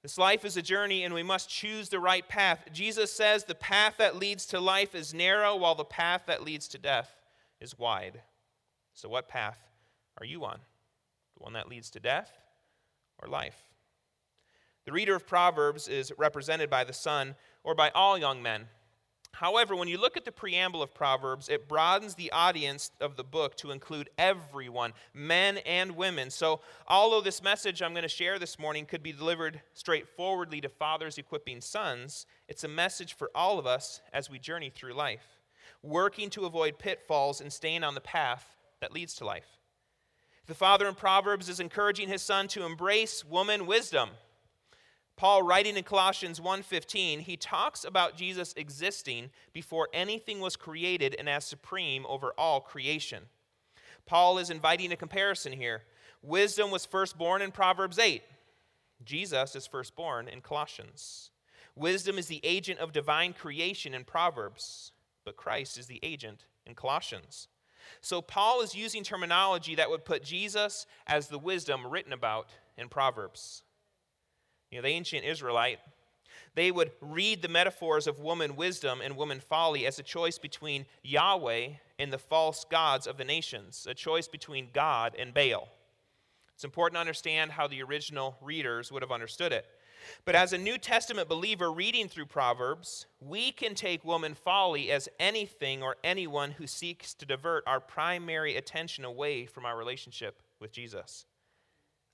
This 0.01 0.17
life 0.17 0.43
is 0.45 0.57
a 0.57 0.61
journey, 0.63 1.03
and 1.03 1.13
we 1.13 1.23
must 1.23 1.49
choose 1.49 1.89
the 1.89 1.99
right 1.99 2.27
path. 2.27 2.65
Jesus 2.73 3.11
says 3.11 3.43
the 3.43 3.53
path 3.53 3.95
that 3.99 4.15
leads 4.15 4.47
to 4.47 4.59
life 4.59 4.95
is 4.95 5.13
narrow, 5.13 5.55
while 5.55 5.75
the 5.75 5.85
path 5.85 6.23
that 6.25 6.43
leads 6.43 6.67
to 6.69 6.79
death 6.79 7.15
is 7.59 7.77
wide. 7.77 8.21
So, 8.93 9.07
what 9.07 9.27
path 9.29 9.59
are 10.19 10.25
you 10.25 10.43
on? 10.43 10.59
The 11.37 11.43
one 11.43 11.53
that 11.53 11.69
leads 11.69 11.91
to 11.91 11.99
death 11.99 12.31
or 13.21 13.27
life? 13.27 13.63
The 14.85 14.91
reader 14.91 15.15
of 15.15 15.27
Proverbs 15.27 15.87
is 15.87 16.11
represented 16.17 16.69
by 16.69 16.83
the 16.83 16.93
son 16.93 17.35
or 17.63 17.75
by 17.75 17.91
all 17.91 18.17
young 18.17 18.41
men. 18.41 18.67
However, 19.33 19.75
when 19.75 19.87
you 19.87 19.97
look 19.97 20.17
at 20.17 20.25
the 20.25 20.31
preamble 20.31 20.83
of 20.83 20.93
Proverbs, 20.93 21.47
it 21.47 21.67
broadens 21.67 22.15
the 22.15 22.31
audience 22.31 22.91
of 22.99 23.15
the 23.15 23.23
book 23.23 23.55
to 23.57 23.71
include 23.71 24.09
everyone, 24.17 24.93
men 25.13 25.57
and 25.59 25.95
women. 25.95 26.29
So, 26.29 26.59
although 26.87 27.21
this 27.21 27.41
message 27.41 27.81
I'm 27.81 27.93
going 27.93 28.03
to 28.03 28.09
share 28.09 28.39
this 28.39 28.59
morning 28.59 28.85
could 28.85 29.01
be 29.01 29.13
delivered 29.13 29.61
straightforwardly 29.73 30.61
to 30.61 30.69
fathers 30.69 31.17
equipping 31.17 31.61
sons, 31.61 32.25
it's 32.49 32.65
a 32.65 32.67
message 32.67 33.13
for 33.13 33.31
all 33.33 33.57
of 33.57 33.65
us 33.65 34.01
as 34.11 34.29
we 34.29 34.37
journey 34.37 34.69
through 34.69 34.93
life, 34.93 35.39
working 35.81 36.29
to 36.31 36.45
avoid 36.45 36.77
pitfalls 36.77 37.39
and 37.39 37.53
staying 37.53 37.83
on 37.83 37.95
the 37.95 38.01
path 38.01 38.57
that 38.81 38.93
leads 38.93 39.15
to 39.15 39.25
life. 39.25 39.60
The 40.47 40.55
father 40.55 40.87
in 40.87 40.95
Proverbs 40.95 41.49
is 41.49 41.59
encouraging 41.59 42.07
his 42.07 42.21
son 42.21 42.47
to 42.49 42.65
embrace 42.65 43.23
woman 43.23 43.65
wisdom 43.65 44.11
Paul 45.21 45.43
writing 45.43 45.77
in 45.77 45.83
Colossians 45.83 46.41
1:15, 46.41 47.19
he 47.19 47.37
talks 47.37 47.83
about 47.83 48.17
Jesus 48.17 48.53
existing 48.53 49.31
before 49.53 49.87
anything 49.93 50.39
was 50.39 50.55
created 50.55 51.13
and 51.13 51.29
as 51.29 51.45
supreme 51.45 52.07
over 52.07 52.33
all 52.39 52.59
creation. 52.59 53.29
Paul 54.07 54.39
is 54.39 54.49
inviting 54.49 54.91
a 54.91 54.97
comparison 54.97 55.53
here. 55.53 55.85
Wisdom 56.23 56.71
was 56.71 56.87
first 56.87 57.19
born 57.19 57.43
in 57.43 57.51
Proverbs 57.51 57.99
8. 57.99 58.23
Jesus 59.03 59.55
is 59.55 59.67
firstborn 59.67 60.27
in 60.27 60.41
Colossians. 60.41 61.29
Wisdom 61.75 62.17
is 62.17 62.25
the 62.25 62.43
agent 62.43 62.79
of 62.79 62.91
divine 62.91 63.33
creation 63.33 63.93
in 63.93 64.03
Proverbs, 64.05 64.91
but 65.23 65.37
Christ 65.37 65.77
is 65.77 65.85
the 65.85 65.99
agent 66.01 66.47
in 66.65 66.73
Colossians. 66.73 67.47
So 68.01 68.21
Paul 68.21 68.61
is 68.61 68.75
using 68.75 69.03
terminology 69.03 69.75
that 69.75 69.89
would 69.89 70.05
put 70.05 70.23
Jesus 70.23 70.85
as 71.07 71.27
the 71.27 71.39
wisdom 71.39 71.87
written 71.87 72.13
about 72.13 72.49
in 72.77 72.89
Proverbs 72.89 73.63
you 74.71 74.77
know, 74.77 74.83
the 74.83 74.87
ancient 74.87 75.25
Israelite, 75.25 75.79
they 76.55 76.71
would 76.71 76.91
read 77.01 77.41
the 77.41 77.47
metaphors 77.47 78.07
of 78.07 78.19
woman 78.19 78.55
wisdom 78.55 79.01
and 79.01 79.15
woman 79.15 79.39
folly 79.39 79.85
as 79.85 79.99
a 79.99 80.03
choice 80.03 80.37
between 80.37 80.85
Yahweh 81.03 81.69
and 81.99 82.11
the 82.11 82.17
false 82.17 82.65
gods 82.69 83.05
of 83.05 83.17
the 83.17 83.25
nations, 83.25 83.85
a 83.89 83.93
choice 83.93 84.27
between 84.27 84.69
God 84.73 85.15
and 85.19 85.33
Baal. 85.33 85.69
It's 86.55 86.63
important 86.63 86.95
to 86.95 87.01
understand 87.01 87.51
how 87.51 87.67
the 87.67 87.83
original 87.83 88.37
readers 88.41 88.91
would 88.91 89.01
have 89.01 89.11
understood 89.11 89.51
it. 89.51 89.65
But 90.25 90.35
as 90.35 90.53
a 90.53 90.57
New 90.57 90.77
Testament 90.77 91.29
believer 91.29 91.71
reading 91.71 92.07
through 92.07 92.25
Proverbs, 92.27 93.05
we 93.19 93.51
can 93.51 93.75
take 93.75 94.05
woman 94.05 94.33
folly 94.33 94.91
as 94.91 95.09
anything 95.19 95.83
or 95.83 95.97
anyone 96.03 96.51
who 96.51 96.67
seeks 96.67 97.13
to 97.15 97.25
divert 97.25 97.63
our 97.67 97.79
primary 97.79 98.55
attention 98.55 99.05
away 99.05 99.45
from 99.45 99.65
our 99.65 99.77
relationship 99.77 100.41
with 100.59 100.71
Jesus. 100.71 101.25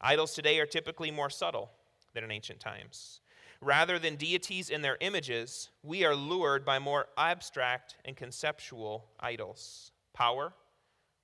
Idols 0.01 0.33
today 0.33 0.59
are 0.59 0.65
typically 0.65 1.11
more 1.11 1.29
subtle 1.29 1.71
than 2.13 2.23
in 2.23 2.31
ancient 2.31 2.59
times. 2.59 3.21
Rather 3.61 3.97
than 3.97 4.15
deities 4.15 4.69
in 4.69 4.81
their 4.81 4.97
images, 5.01 5.69
we 5.81 6.05
are 6.05 6.15
lured 6.15 6.63
by 6.63 6.77
more 6.77 7.07
abstract 7.17 7.95
and 8.05 8.15
conceptual 8.15 9.05
idols 9.19 9.91
power, 10.13 10.51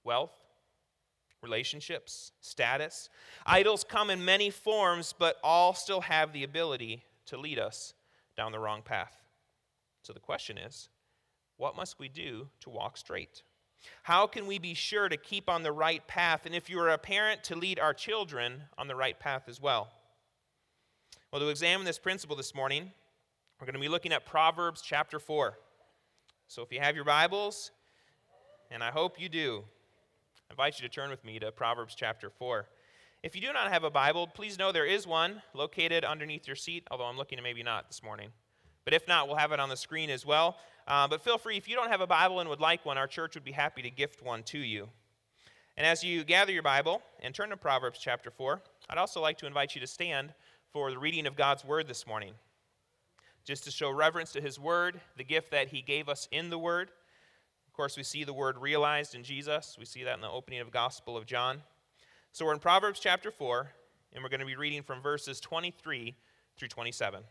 wealth, 0.03 0.42
relationships, 1.43 2.31
status. 2.41 3.09
Idols 3.45 3.83
come 3.83 4.09
in 4.09 4.25
many 4.25 4.49
forms, 4.49 5.13
but 5.17 5.37
all 5.43 5.73
still 5.73 6.01
have 6.01 6.33
the 6.33 6.43
ability 6.43 7.03
to 7.27 7.37
lead 7.37 7.59
us 7.59 7.93
down 8.35 8.51
the 8.51 8.59
wrong 8.59 8.81
path. 8.81 9.15
So 10.01 10.13
the 10.13 10.19
question 10.19 10.57
is 10.57 10.89
what 11.57 11.75
must 11.75 11.99
we 11.99 12.09
do 12.09 12.47
to 12.61 12.69
walk 12.69 12.97
straight? 12.97 13.43
How 14.03 14.27
can 14.27 14.47
we 14.47 14.59
be 14.59 14.73
sure 14.73 15.09
to 15.09 15.17
keep 15.17 15.49
on 15.49 15.61
the 15.61 15.71
right 15.71 16.05
path? 16.07 16.45
And 16.45 16.55
if 16.55 16.69
you 16.69 16.79
are 16.79 16.89
a 16.89 16.97
parent, 16.97 17.43
to 17.45 17.55
lead 17.55 17.79
our 17.79 17.93
children 17.93 18.63
on 18.77 18.87
the 18.87 18.95
right 18.95 19.19
path 19.19 19.43
as 19.47 19.61
well. 19.61 19.89
Well, 21.31 21.41
to 21.41 21.49
examine 21.49 21.85
this 21.85 21.99
principle 21.99 22.35
this 22.35 22.55
morning, 22.55 22.91
we're 23.59 23.65
going 23.65 23.73
to 23.75 23.81
be 23.81 23.89
looking 23.89 24.13
at 24.13 24.25
Proverbs 24.25 24.81
chapter 24.81 25.19
4. 25.19 25.57
So 26.47 26.61
if 26.61 26.71
you 26.71 26.79
have 26.79 26.95
your 26.95 27.05
Bibles, 27.05 27.71
and 28.71 28.83
I 28.83 28.91
hope 28.91 29.19
you 29.19 29.29
do, 29.29 29.63
I 30.53 30.61
invite 30.61 30.79
you 30.79 30.87
to 30.87 30.93
turn 30.93 31.09
with 31.09 31.25
me 31.25 31.39
to 31.39 31.51
Proverbs 31.51 31.95
chapter 31.95 32.29
4. 32.29 32.67
If 33.23 33.35
you 33.35 33.41
do 33.41 33.51
not 33.51 33.71
have 33.71 33.83
a 33.83 33.89
Bible, 33.89 34.27
please 34.27 34.59
know 34.59 34.71
there 34.71 34.85
is 34.85 35.07
one 35.07 35.41
located 35.55 36.05
underneath 36.05 36.45
your 36.45 36.55
seat, 36.55 36.87
although 36.91 37.05
I'm 37.05 37.17
looking 37.17 37.39
to 37.39 37.43
maybe 37.43 37.63
not 37.63 37.87
this 37.87 38.03
morning. 38.03 38.29
But 38.85 38.93
if 38.93 39.07
not, 39.07 39.27
we'll 39.27 39.37
have 39.37 39.51
it 39.51 39.59
on 39.59 39.69
the 39.69 39.75
screen 39.75 40.11
as 40.11 40.27
well. 40.27 40.57
Uh, 40.87 41.07
but 41.07 41.23
feel 41.23 41.39
free, 41.39 41.57
if 41.57 41.67
you 41.67 41.75
don't 41.75 41.89
have 41.89 42.01
a 42.01 42.07
Bible 42.07 42.39
and 42.39 42.47
would 42.49 42.59
like 42.59 42.85
one, 42.85 42.99
our 42.99 43.07
church 43.07 43.33
would 43.33 43.43
be 43.43 43.51
happy 43.51 43.81
to 43.81 43.89
gift 43.89 44.21
one 44.21 44.43
to 44.43 44.59
you. 44.59 44.89
And 45.75 45.87
as 45.87 46.03
you 46.03 46.23
gather 46.23 46.51
your 46.51 46.61
Bible 46.61 47.01
and 47.19 47.33
turn 47.33 47.49
to 47.49 47.57
Proverbs 47.57 47.97
chapter 47.99 48.29
4, 48.29 48.61
I'd 48.91 48.99
also 48.99 49.21
like 49.21 49.39
to 49.39 49.47
invite 49.47 49.73
you 49.73 49.81
to 49.81 49.87
stand 49.87 50.35
for 50.71 50.91
the 50.91 50.99
reading 50.99 51.25
of 51.25 51.35
God's 51.35 51.65
Word 51.65 51.87
this 51.87 52.05
morning. 52.05 52.35
Just 53.43 53.63
to 53.63 53.71
show 53.71 53.89
reverence 53.89 54.31
to 54.33 54.41
His 54.41 54.59
Word, 54.59 55.01
the 55.17 55.23
gift 55.23 55.49
that 55.49 55.69
He 55.69 55.81
gave 55.81 56.07
us 56.09 56.27
in 56.31 56.51
the 56.51 56.59
Word. 56.59 56.91
Of 57.73 57.77
course, 57.77 57.97
we 57.97 58.03
see 58.03 58.23
the 58.23 58.33
Word 58.33 58.59
realized 58.59 59.15
in 59.15 59.23
Jesus. 59.23 59.77
We 59.79 59.85
see 59.85 60.03
that 60.03 60.13
in 60.13 60.21
the 60.21 60.29
opening 60.29 60.59
of 60.59 60.69
Gospel 60.69 61.17
of 61.17 61.25
John. 61.25 61.63
So 62.31 62.45
we're 62.45 62.53
in 62.53 62.59
Proverbs 62.59 62.99
chapter 62.99 63.31
4, 63.31 63.67
and 64.13 64.23
we're 64.23 64.29
going 64.29 64.41
to 64.41 64.45
be 64.45 64.55
reading 64.55 64.83
from 64.83 65.01
verses 65.01 65.39
23 65.39 66.13
through 66.55 66.67
27. 66.67 67.23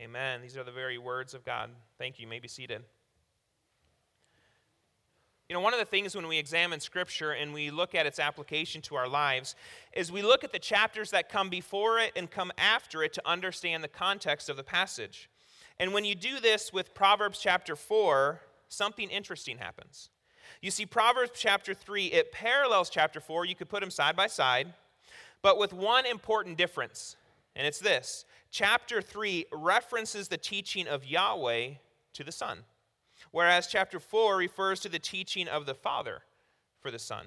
Amen. 0.00 0.40
These 0.42 0.56
are 0.56 0.62
the 0.62 0.70
very 0.70 0.96
words 0.96 1.34
of 1.34 1.44
God. 1.44 1.70
Thank 1.98 2.18
you. 2.18 2.22
you 2.22 2.28
may 2.28 2.38
be 2.38 2.46
seated. 2.46 2.84
You 5.48 5.54
know, 5.54 5.60
one 5.60 5.72
of 5.72 5.80
the 5.80 5.86
things 5.86 6.14
when 6.14 6.28
we 6.28 6.38
examine 6.38 6.78
Scripture 6.78 7.32
and 7.32 7.52
we 7.52 7.72
look 7.72 7.96
at 7.96 8.06
its 8.06 8.20
application 8.20 8.80
to 8.82 8.94
our 8.94 9.08
lives 9.08 9.56
is 9.92 10.12
we 10.12 10.22
look 10.22 10.44
at 10.44 10.52
the 10.52 10.58
chapters 10.60 11.10
that 11.10 11.28
come 11.28 11.48
before 11.48 11.98
it 11.98 12.12
and 12.14 12.30
come 12.30 12.52
after 12.58 13.02
it 13.02 13.12
to 13.14 13.28
understand 13.28 13.82
the 13.82 13.88
context 13.88 14.48
of 14.48 14.56
the 14.56 14.62
passage. 14.62 15.28
And 15.80 15.92
when 15.92 16.04
you 16.04 16.14
do 16.14 16.38
this 16.38 16.72
with 16.72 16.94
Proverbs 16.94 17.40
chapter 17.40 17.74
4, 17.74 18.40
something 18.68 19.08
interesting 19.10 19.58
happens. 19.58 20.10
You 20.62 20.70
see, 20.70 20.86
Proverbs 20.86 21.32
chapter 21.34 21.74
3, 21.74 22.06
it 22.06 22.30
parallels 22.30 22.88
chapter 22.88 23.18
4. 23.20 23.46
You 23.46 23.56
could 23.56 23.68
put 23.68 23.80
them 23.80 23.90
side 23.90 24.14
by 24.14 24.28
side, 24.28 24.74
but 25.42 25.58
with 25.58 25.72
one 25.72 26.06
important 26.06 26.56
difference, 26.56 27.16
and 27.56 27.66
it's 27.66 27.80
this 27.80 28.26
chapter 28.50 29.02
3 29.02 29.46
references 29.52 30.28
the 30.28 30.36
teaching 30.36 30.86
of 30.86 31.04
Yahweh 31.04 31.70
to 32.14 32.24
the 32.24 32.32
Son, 32.32 32.64
whereas 33.30 33.66
chapter 33.66 34.00
4 34.00 34.36
refers 34.36 34.80
to 34.80 34.88
the 34.88 34.98
teaching 34.98 35.48
of 35.48 35.66
the 35.66 35.74
Father 35.74 36.22
for 36.80 36.90
the 36.90 36.98
Son. 36.98 37.26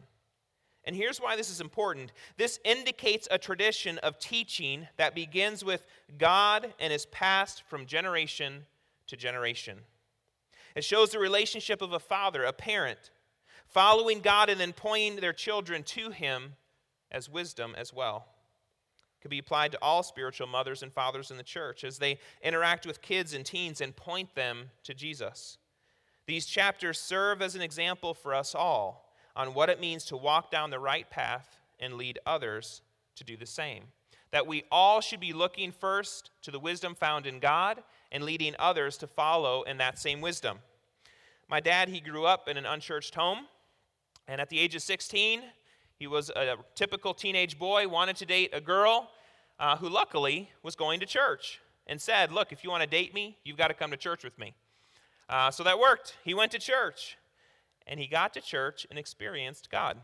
And 0.83 0.95
here's 0.95 1.19
why 1.19 1.35
this 1.35 1.51
is 1.51 1.61
important 1.61 2.11
this 2.37 2.59
indicates 2.65 3.27
a 3.29 3.37
tradition 3.37 3.99
of 3.99 4.17
teaching 4.17 4.87
that 4.97 5.13
begins 5.13 5.63
with 5.63 5.85
God 6.17 6.73
and 6.79 6.91
is 6.91 7.05
passed 7.07 7.63
from 7.63 7.85
generation 7.85 8.65
to 9.07 9.15
generation. 9.15 9.79
It 10.75 10.83
shows 10.83 11.11
the 11.11 11.19
relationship 11.19 11.81
of 11.81 11.93
a 11.93 11.99
father, 11.99 12.43
a 12.43 12.53
parent, 12.53 13.11
following 13.67 14.21
God 14.21 14.49
and 14.49 14.59
then 14.59 14.73
pointing 14.73 15.17
their 15.17 15.33
children 15.33 15.83
to 15.83 16.09
Him 16.09 16.53
as 17.11 17.29
wisdom 17.29 17.75
as 17.77 17.93
well 17.93 18.30
could 19.21 19.31
be 19.31 19.39
applied 19.39 19.71
to 19.71 19.79
all 19.81 20.03
spiritual 20.03 20.47
mothers 20.47 20.83
and 20.83 20.91
fathers 20.91 21.31
in 21.31 21.37
the 21.37 21.43
church 21.43 21.83
as 21.83 21.99
they 21.99 22.19
interact 22.41 22.85
with 22.85 23.01
kids 23.01 23.33
and 23.33 23.45
teens 23.45 23.81
and 23.81 23.95
point 23.95 24.33
them 24.35 24.71
to 24.83 24.93
Jesus. 24.93 25.57
These 26.25 26.45
chapters 26.45 26.99
serve 26.99 27.41
as 27.41 27.55
an 27.55 27.61
example 27.61 28.13
for 28.13 28.33
us 28.33 28.55
all 28.55 29.13
on 29.35 29.53
what 29.53 29.69
it 29.69 29.79
means 29.79 30.05
to 30.05 30.17
walk 30.17 30.51
down 30.51 30.69
the 30.69 30.79
right 30.79 31.09
path 31.09 31.57
and 31.79 31.95
lead 31.95 32.19
others 32.25 32.81
to 33.15 33.23
do 33.23 33.37
the 33.37 33.45
same. 33.45 33.83
That 34.31 34.47
we 34.47 34.63
all 34.71 35.01
should 35.01 35.19
be 35.19 35.33
looking 35.33 35.71
first 35.71 36.31
to 36.43 36.51
the 36.51 36.59
wisdom 36.59 36.95
found 36.95 37.27
in 37.27 37.39
God 37.39 37.83
and 38.11 38.23
leading 38.23 38.55
others 38.59 38.97
to 38.97 39.07
follow 39.07 39.63
in 39.63 39.77
that 39.77 39.99
same 39.99 40.21
wisdom. 40.21 40.59
My 41.49 41.59
dad, 41.59 41.89
he 41.89 41.99
grew 41.99 42.25
up 42.25 42.47
in 42.47 42.55
an 42.55 42.65
unchurched 42.65 43.13
home, 43.13 43.39
and 44.27 44.39
at 44.39 44.49
the 44.49 44.59
age 44.59 44.73
of 44.73 44.81
16, 44.81 45.41
he 46.01 46.07
was 46.07 46.31
a 46.31 46.55
typical 46.73 47.13
teenage 47.13 47.59
boy, 47.59 47.87
wanted 47.87 48.15
to 48.15 48.25
date 48.25 48.49
a 48.53 48.59
girl 48.59 49.11
uh, 49.59 49.77
who 49.77 49.87
luckily 49.87 50.49
was 50.63 50.75
going 50.75 50.99
to 50.99 51.05
church 51.05 51.61
and 51.85 52.01
said, 52.01 52.31
Look, 52.31 52.51
if 52.51 52.63
you 52.63 52.71
want 52.71 52.81
to 52.81 52.89
date 52.89 53.13
me, 53.13 53.37
you've 53.43 53.55
got 53.55 53.67
to 53.67 53.75
come 53.75 53.91
to 53.91 53.97
church 53.97 54.23
with 54.23 54.39
me. 54.39 54.55
Uh, 55.29 55.51
so 55.51 55.63
that 55.63 55.77
worked. 55.77 56.17
He 56.23 56.33
went 56.33 56.53
to 56.53 56.57
church 56.57 57.17
and 57.85 57.99
he 57.99 58.07
got 58.07 58.33
to 58.33 58.41
church 58.41 58.87
and 58.89 58.97
experienced 58.97 59.69
God. 59.69 59.97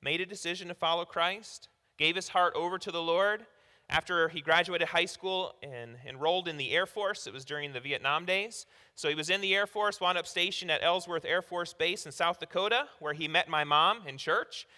Made 0.00 0.20
a 0.20 0.24
decision 0.26 0.68
to 0.68 0.74
follow 0.74 1.04
Christ, 1.04 1.68
gave 1.98 2.14
his 2.14 2.28
heart 2.28 2.54
over 2.54 2.78
to 2.78 2.92
the 2.92 3.02
Lord. 3.02 3.44
After 3.90 4.28
he 4.28 4.40
graduated 4.40 4.86
high 4.86 5.06
school 5.06 5.56
and 5.64 5.96
enrolled 6.06 6.46
in 6.46 6.58
the 6.58 6.70
Air 6.70 6.86
Force, 6.86 7.26
it 7.26 7.32
was 7.32 7.44
during 7.44 7.72
the 7.72 7.80
Vietnam 7.80 8.24
days. 8.24 8.66
So 8.94 9.08
he 9.08 9.16
was 9.16 9.30
in 9.30 9.40
the 9.40 9.56
Air 9.56 9.66
Force, 9.66 10.00
wound 10.00 10.16
up 10.16 10.28
stationed 10.28 10.70
at 10.70 10.84
Ellsworth 10.84 11.24
Air 11.24 11.42
Force 11.42 11.72
Base 11.72 12.06
in 12.06 12.12
South 12.12 12.38
Dakota, 12.38 12.86
where 13.00 13.14
he 13.14 13.26
met 13.26 13.48
my 13.48 13.64
mom 13.64 14.06
in 14.06 14.16
church. 14.16 14.68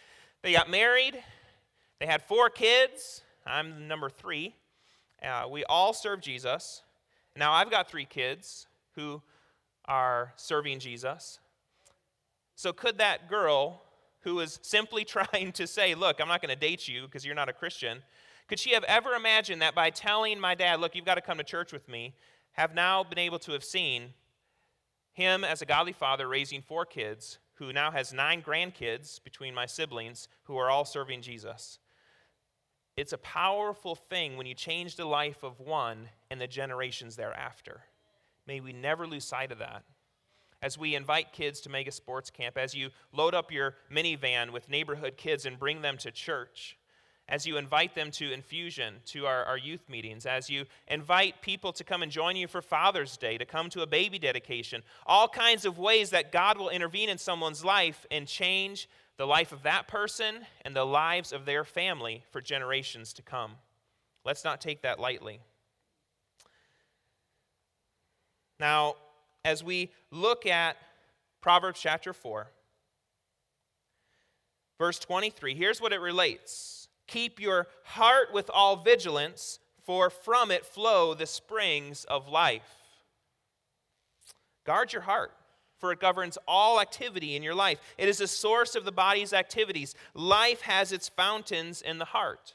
They 0.43 0.53
got 0.53 0.71
married. 0.71 1.23
They 1.99 2.07
had 2.07 2.23
four 2.23 2.49
kids. 2.49 3.23
I'm 3.47 3.89
number 3.89 4.09
three. 4.09 4.55
Uh, 5.23 5.47
we 5.51 5.65
all 5.65 5.93
serve 5.93 6.23
Jesus. 6.23 6.83
Now, 7.37 7.53
I've 7.53 7.71
got 7.71 7.91
three 7.91 8.07
kids 8.07 8.67
who 8.95 9.21
are 9.85 10.33
serving 10.37 10.79
Jesus. 10.79 11.41
So, 12.57 12.73
could 12.73 12.99
that 12.99 13.29
girl 13.29 13.83
who 14.21 14.37
was 14.37 14.59
simply 14.63 15.05
trying 15.05 15.53
to 15.53 15.67
say, 15.67 15.95
Look, 15.95 16.21
I'm 16.21 16.29
not 16.29 16.41
going 16.41 16.55
to 16.55 16.61
date 16.61 16.89
you 16.89 17.03
because 17.03 17.25
you're 17.25 17.35
not 17.35 17.51
a 17.51 17.55
Christian, 17.55 18.03
could 18.49 18.59
she 18.59 18.71
have 18.73 18.85
ever 18.85 19.13
imagined 19.13 19.61
that 19.61 19.75
by 19.75 19.91
telling 19.91 20.41
my 20.41 20.55
dad, 20.55 20.81
Look, 20.81 20.95
you've 20.95 21.05
got 21.05 21.17
to 21.17 21.21
come 21.21 21.37
to 21.37 21.45
church 21.45 21.71
with 21.71 21.87
me, 21.87 22.15
have 22.53 22.75
now 22.75 23.05
been 23.05 23.19
able 23.19 23.39
to 23.41 23.53
have 23.53 23.63
seen 23.63 24.15
him 25.13 25.45
as 25.45 25.61
a 25.61 25.67
godly 25.67 25.93
father 25.93 26.27
raising 26.27 26.63
four 26.63 26.87
kids 26.87 27.39
who 27.61 27.73
now 27.75 27.91
has 27.91 28.13
nine 28.13 28.43
grandkids 28.43 29.23
between 29.23 29.55
my 29.55 29.67
siblings 29.67 30.29
who 30.45 30.57
are 30.57 30.71
all 30.71 30.87
serving 30.87 31.21
Jesus. 31.21 31.79
It's 32.97 33.13
a 33.13 33.19
powerful 33.19 33.95
thing 33.95 34.37
when 34.37 34.47
you 34.47 34.55
change 34.55 34.97
the 34.97 35.05
life 35.05 35.43
of 35.43 35.61
one 35.61 36.09
and 36.31 36.41
the 36.41 36.47
generations 36.47 37.17
thereafter. 37.17 37.83
May 38.47 38.61
we 38.61 38.73
never 38.73 39.07
lose 39.07 39.25
sight 39.25 39.53
of 39.53 39.59
that. 39.59 39.85
As 40.63 40.79
we 40.79 40.95
invite 40.95 41.33
kids 41.33 41.61
to 41.61 41.69
mega 41.69 41.93
sports 41.93 42.31
camp, 42.31 42.57
as 42.57 42.75
you 42.75 42.89
load 43.13 43.35
up 43.35 43.53
your 43.53 43.77
minivan 43.93 44.53
with 44.53 44.71
neighborhood 44.71 45.19
kids 45.19 45.45
and 45.45 45.59
bring 45.59 45.83
them 45.83 45.99
to 45.99 46.11
church, 46.11 46.79
as 47.31 47.47
you 47.47 47.57
invite 47.57 47.95
them 47.95 48.11
to 48.11 48.33
infusion, 48.33 48.95
to 49.07 49.25
our, 49.25 49.45
our 49.45 49.57
youth 49.57 49.89
meetings, 49.89 50.27
as 50.27 50.51
you 50.51 50.67
invite 50.89 51.41
people 51.41 51.73
to 51.73 51.85
come 51.85 52.03
and 52.03 52.11
join 52.11 52.35
you 52.35 52.49
for 52.49 52.61
Father's 52.61 53.17
Day, 53.17 53.39
to 53.39 53.45
come 53.45 53.71
to 53.71 53.83
a 53.83 53.87
baby 53.87 54.19
dedication, 54.19 54.83
all 55.07 55.29
kinds 55.29 55.65
of 55.65 55.79
ways 55.79 56.11
that 56.11 56.33
God 56.33 56.59
will 56.59 56.69
intervene 56.69 57.09
in 57.09 57.19
someone's 57.19 57.65
life 57.65 58.05
and 58.11 58.27
change 58.27 58.89
the 59.17 59.27
life 59.27 59.53
of 59.53 59.63
that 59.63 59.87
person 59.87 60.41
and 60.65 60.75
the 60.75 60.85
lives 60.85 61.33
of 61.33 61.45
their 61.45 61.65
family 61.65 62.25
for 62.31 62.41
generations 62.41 63.13
to 63.13 63.23
come. 63.23 63.53
Let's 64.25 64.45
not 64.45 64.61
take 64.61 64.83
that 64.83 64.99
lightly. 64.99 65.39
Now, 68.59 68.97
as 69.45 69.63
we 69.63 69.91
look 70.11 70.47
at 70.47 70.77
Proverbs 71.41 71.81
chapter 71.81 72.13
4, 72.13 72.49
verse 74.79 74.99
23, 74.99 75.55
here's 75.55 75.81
what 75.81 75.93
it 75.93 76.01
relates 76.01 76.80
Keep 77.11 77.41
your 77.41 77.67
heart 77.83 78.33
with 78.33 78.49
all 78.55 78.77
vigilance, 78.77 79.59
for 79.85 80.11
from 80.11 80.53
it 80.53 80.65
flow 80.65 81.13
the 81.13 81.27
springs 81.27 82.05
of 82.05 82.29
life. 82.29 82.77
Guard 84.65 84.93
your 84.93 85.03
heart, 85.03 85.33
for 85.81 85.91
it 85.91 85.99
governs 85.99 86.39
all 86.47 86.81
activity 86.81 87.35
in 87.35 87.43
your 87.43 87.55
life. 87.55 87.81
It 87.99 88.09
is 88.09 88.19
the 88.19 88.29
source 88.29 88.77
of 88.77 88.85
the 88.85 88.93
body's 88.93 89.33
activities. 89.33 89.97
Life 90.15 90.61
has 90.61 90.93
its 90.93 91.09
fountains 91.09 91.83
in 91.83 91.99
the 91.99 92.05
heart. 92.05 92.55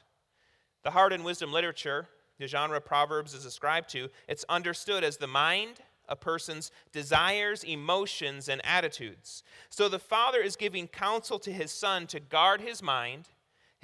The 0.83 0.91
heart 0.91 1.11
in 1.11 1.25
wisdom 1.25 1.51
literature, 1.51 2.07
the 2.39 2.47
genre 2.47 2.79
Proverbs 2.79 3.33
is 3.33 3.43
ascribed 3.43 3.89
to, 3.89 4.09
it's 4.29 4.45
understood 4.47 5.03
as 5.03 5.17
the 5.17 5.27
mind, 5.27 5.81
a 6.07 6.15
person's 6.15 6.71
desires, 6.93 7.65
emotions, 7.65 8.47
and 8.47 8.65
attitudes. 8.65 9.43
So 9.69 9.89
the 9.89 9.99
father 9.99 10.39
is 10.39 10.55
giving 10.55 10.87
counsel 10.87 11.39
to 11.39 11.51
his 11.51 11.71
son 11.71 12.07
to 12.07 12.21
guard 12.21 12.61
his 12.61 12.81
mind, 12.81 13.27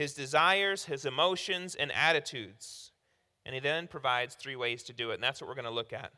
his 0.01 0.13
desires, 0.15 0.85
his 0.85 1.05
emotions, 1.05 1.75
and 1.75 1.91
attitudes. 1.91 2.91
And 3.45 3.53
he 3.53 3.61
then 3.61 3.87
provides 3.87 4.33
three 4.33 4.55
ways 4.55 4.81
to 4.83 4.93
do 4.93 5.11
it, 5.11 5.15
and 5.15 5.23
that's 5.23 5.39
what 5.39 5.47
we're 5.47 5.53
going 5.53 5.65
to 5.65 5.71
look 5.71 5.93
at. 5.93 6.11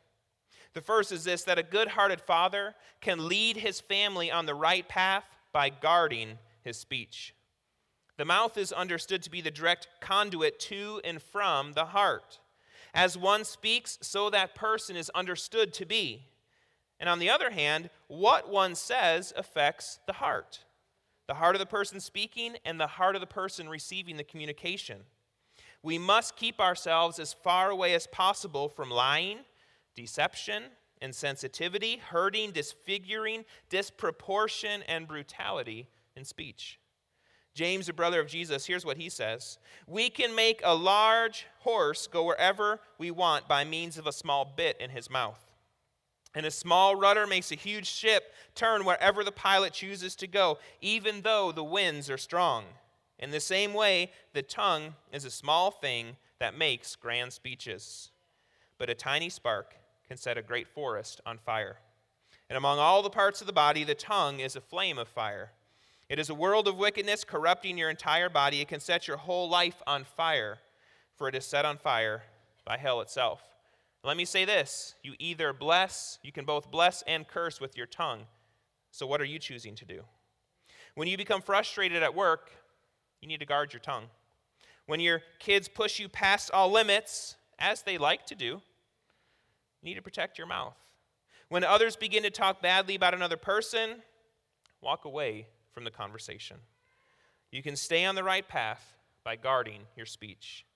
The 0.72 0.80
first 0.80 1.12
is 1.12 1.24
this 1.24 1.44
that 1.44 1.58
a 1.58 1.62
good 1.62 1.88
hearted 1.88 2.22
father 2.22 2.74
can 3.02 3.28
lead 3.28 3.58
his 3.58 3.82
family 3.82 4.30
on 4.30 4.46
the 4.46 4.54
right 4.54 4.88
path 4.88 5.24
by 5.52 5.68
guarding 5.68 6.38
his 6.62 6.78
speech. 6.78 7.34
The 8.16 8.24
mouth 8.24 8.56
is 8.56 8.72
understood 8.72 9.22
to 9.24 9.30
be 9.30 9.42
the 9.42 9.50
direct 9.50 9.86
conduit 10.00 10.58
to 10.60 11.02
and 11.04 11.20
from 11.20 11.74
the 11.74 11.84
heart. 11.84 12.40
As 12.94 13.18
one 13.18 13.44
speaks, 13.44 13.98
so 14.00 14.30
that 14.30 14.54
person 14.54 14.96
is 14.96 15.10
understood 15.14 15.74
to 15.74 15.84
be. 15.84 16.24
And 16.98 17.10
on 17.10 17.18
the 17.18 17.28
other 17.28 17.50
hand, 17.50 17.90
what 18.08 18.48
one 18.48 18.76
says 18.76 19.34
affects 19.36 19.98
the 20.06 20.14
heart 20.14 20.63
the 21.26 21.34
heart 21.34 21.54
of 21.54 21.60
the 21.60 21.66
person 21.66 22.00
speaking 22.00 22.56
and 22.64 22.78
the 22.78 22.86
heart 22.86 23.14
of 23.14 23.20
the 23.20 23.26
person 23.26 23.68
receiving 23.68 24.16
the 24.16 24.24
communication. 24.24 25.00
We 25.82 25.98
must 25.98 26.36
keep 26.36 26.60
ourselves 26.60 27.18
as 27.18 27.32
far 27.32 27.70
away 27.70 27.94
as 27.94 28.06
possible 28.06 28.68
from 28.68 28.90
lying, 28.90 29.40
deception, 29.94 30.64
insensitivity, 31.02 31.98
hurting, 31.98 32.52
disfiguring, 32.52 33.44
disproportion, 33.68 34.82
and 34.88 35.06
brutality 35.06 35.88
in 36.16 36.24
speech. 36.24 36.78
James, 37.54 37.86
the 37.86 37.92
brother 37.92 38.20
of 38.20 38.26
Jesus, 38.26 38.66
here's 38.66 38.84
what 38.84 38.96
he 38.96 39.08
says 39.08 39.58
We 39.86 40.10
can 40.10 40.34
make 40.34 40.60
a 40.64 40.74
large 40.74 41.46
horse 41.60 42.06
go 42.06 42.24
wherever 42.24 42.80
we 42.98 43.10
want 43.10 43.46
by 43.46 43.64
means 43.64 43.96
of 43.96 44.06
a 44.06 44.12
small 44.12 44.44
bit 44.44 44.76
in 44.80 44.90
his 44.90 45.08
mouth. 45.08 45.43
And 46.34 46.44
a 46.44 46.50
small 46.50 46.96
rudder 46.96 47.26
makes 47.26 47.52
a 47.52 47.56
huge 47.56 47.86
ship 47.86 48.32
turn 48.54 48.84
wherever 48.84 49.22
the 49.22 49.32
pilot 49.32 49.72
chooses 49.72 50.16
to 50.16 50.26
go, 50.26 50.58
even 50.80 51.22
though 51.22 51.52
the 51.52 51.62
winds 51.62 52.10
are 52.10 52.18
strong. 52.18 52.64
In 53.18 53.30
the 53.30 53.40
same 53.40 53.72
way, 53.72 54.10
the 54.32 54.42
tongue 54.42 54.94
is 55.12 55.24
a 55.24 55.30
small 55.30 55.70
thing 55.70 56.16
that 56.40 56.58
makes 56.58 56.96
grand 56.96 57.32
speeches. 57.32 58.10
But 58.78 58.90
a 58.90 58.94
tiny 58.94 59.28
spark 59.28 59.76
can 60.08 60.16
set 60.16 60.36
a 60.36 60.42
great 60.42 60.66
forest 60.66 61.20
on 61.24 61.38
fire. 61.38 61.76
And 62.50 62.56
among 62.56 62.78
all 62.78 63.02
the 63.02 63.10
parts 63.10 63.40
of 63.40 63.46
the 63.46 63.52
body, 63.52 63.84
the 63.84 63.94
tongue 63.94 64.40
is 64.40 64.56
a 64.56 64.60
flame 64.60 64.98
of 64.98 65.08
fire. 65.08 65.52
It 66.08 66.18
is 66.18 66.28
a 66.28 66.34
world 66.34 66.68
of 66.68 66.76
wickedness 66.76 67.24
corrupting 67.24 67.78
your 67.78 67.88
entire 67.88 68.28
body. 68.28 68.60
It 68.60 68.68
can 68.68 68.80
set 68.80 69.08
your 69.08 69.16
whole 69.16 69.48
life 69.48 69.80
on 69.86 70.04
fire, 70.04 70.58
for 71.16 71.28
it 71.28 71.34
is 71.34 71.46
set 71.46 71.64
on 71.64 71.78
fire 71.78 72.22
by 72.64 72.76
hell 72.76 73.00
itself. 73.00 73.40
Let 74.04 74.18
me 74.18 74.26
say 74.26 74.44
this 74.44 74.94
you 75.02 75.14
either 75.18 75.52
bless, 75.52 76.18
you 76.22 76.30
can 76.30 76.44
both 76.44 76.70
bless 76.70 77.02
and 77.06 77.26
curse 77.26 77.60
with 77.60 77.76
your 77.76 77.86
tongue. 77.86 78.26
So, 78.90 79.06
what 79.06 79.20
are 79.20 79.24
you 79.24 79.38
choosing 79.38 79.74
to 79.76 79.84
do? 79.84 80.02
When 80.94 81.08
you 81.08 81.16
become 81.16 81.42
frustrated 81.42 82.02
at 82.02 82.14
work, 82.14 82.50
you 83.20 83.26
need 83.26 83.40
to 83.40 83.46
guard 83.46 83.72
your 83.72 83.80
tongue. 83.80 84.04
When 84.86 85.00
your 85.00 85.22
kids 85.38 85.66
push 85.66 85.98
you 85.98 86.08
past 86.08 86.50
all 86.52 86.70
limits, 86.70 87.36
as 87.58 87.82
they 87.82 87.96
like 87.96 88.26
to 88.26 88.34
do, 88.34 88.44
you 88.44 88.60
need 89.82 89.94
to 89.94 90.02
protect 90.02 90.36
your 90.36 90.46
mouth. 90.46 90.76
When 91.48 91.64
others 91.64 91.96
begin 91.96 92.22
to 92.24 92.30
talk 92.30 92.60
badly 92.60 92.94
about 92.94 93.14
another 93.14 93.36
person, 93.36 94.02
walk 94.82 95.06
away 95.06 95.46
from 95.72 95.84
the 95.84 95.90
conversation. 95.90 96.58
You 97.50 97.62
can 97.62 97.76
stay 97.76 98.04
on 98.04 98.14
the 98.14 98.24
right 98.24 98.46
path 98.46 98.96
by 99.24 99.36
guarding 99.36 99.82
your 99.96 100.06
speech. 100.06 100.66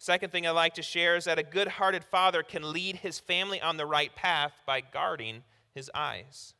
Second 0.00 0.32
thing 0.32 0.46
I'd 0.46 0.52
like 0.52 0.72
to 0.76 0.82
share 0.82 1.14
is 1.16 1.26
that 1.26 1.38
a 1.38 1.42
good 1.42 1.68
hearted 1.68 2.04
father 2.04 2.42
can 2.42 2.72
lead 2.72 2.96
his 2.96 3.18
family 3.18 3.60
on 3.60 3.76
the 3.76 3.84
right 3.84 4.16
path 4.16 4.54
by 4.64 4.80
guarding 4.80 5.42
his 5.74 5.90
eyes. 5.94 6.54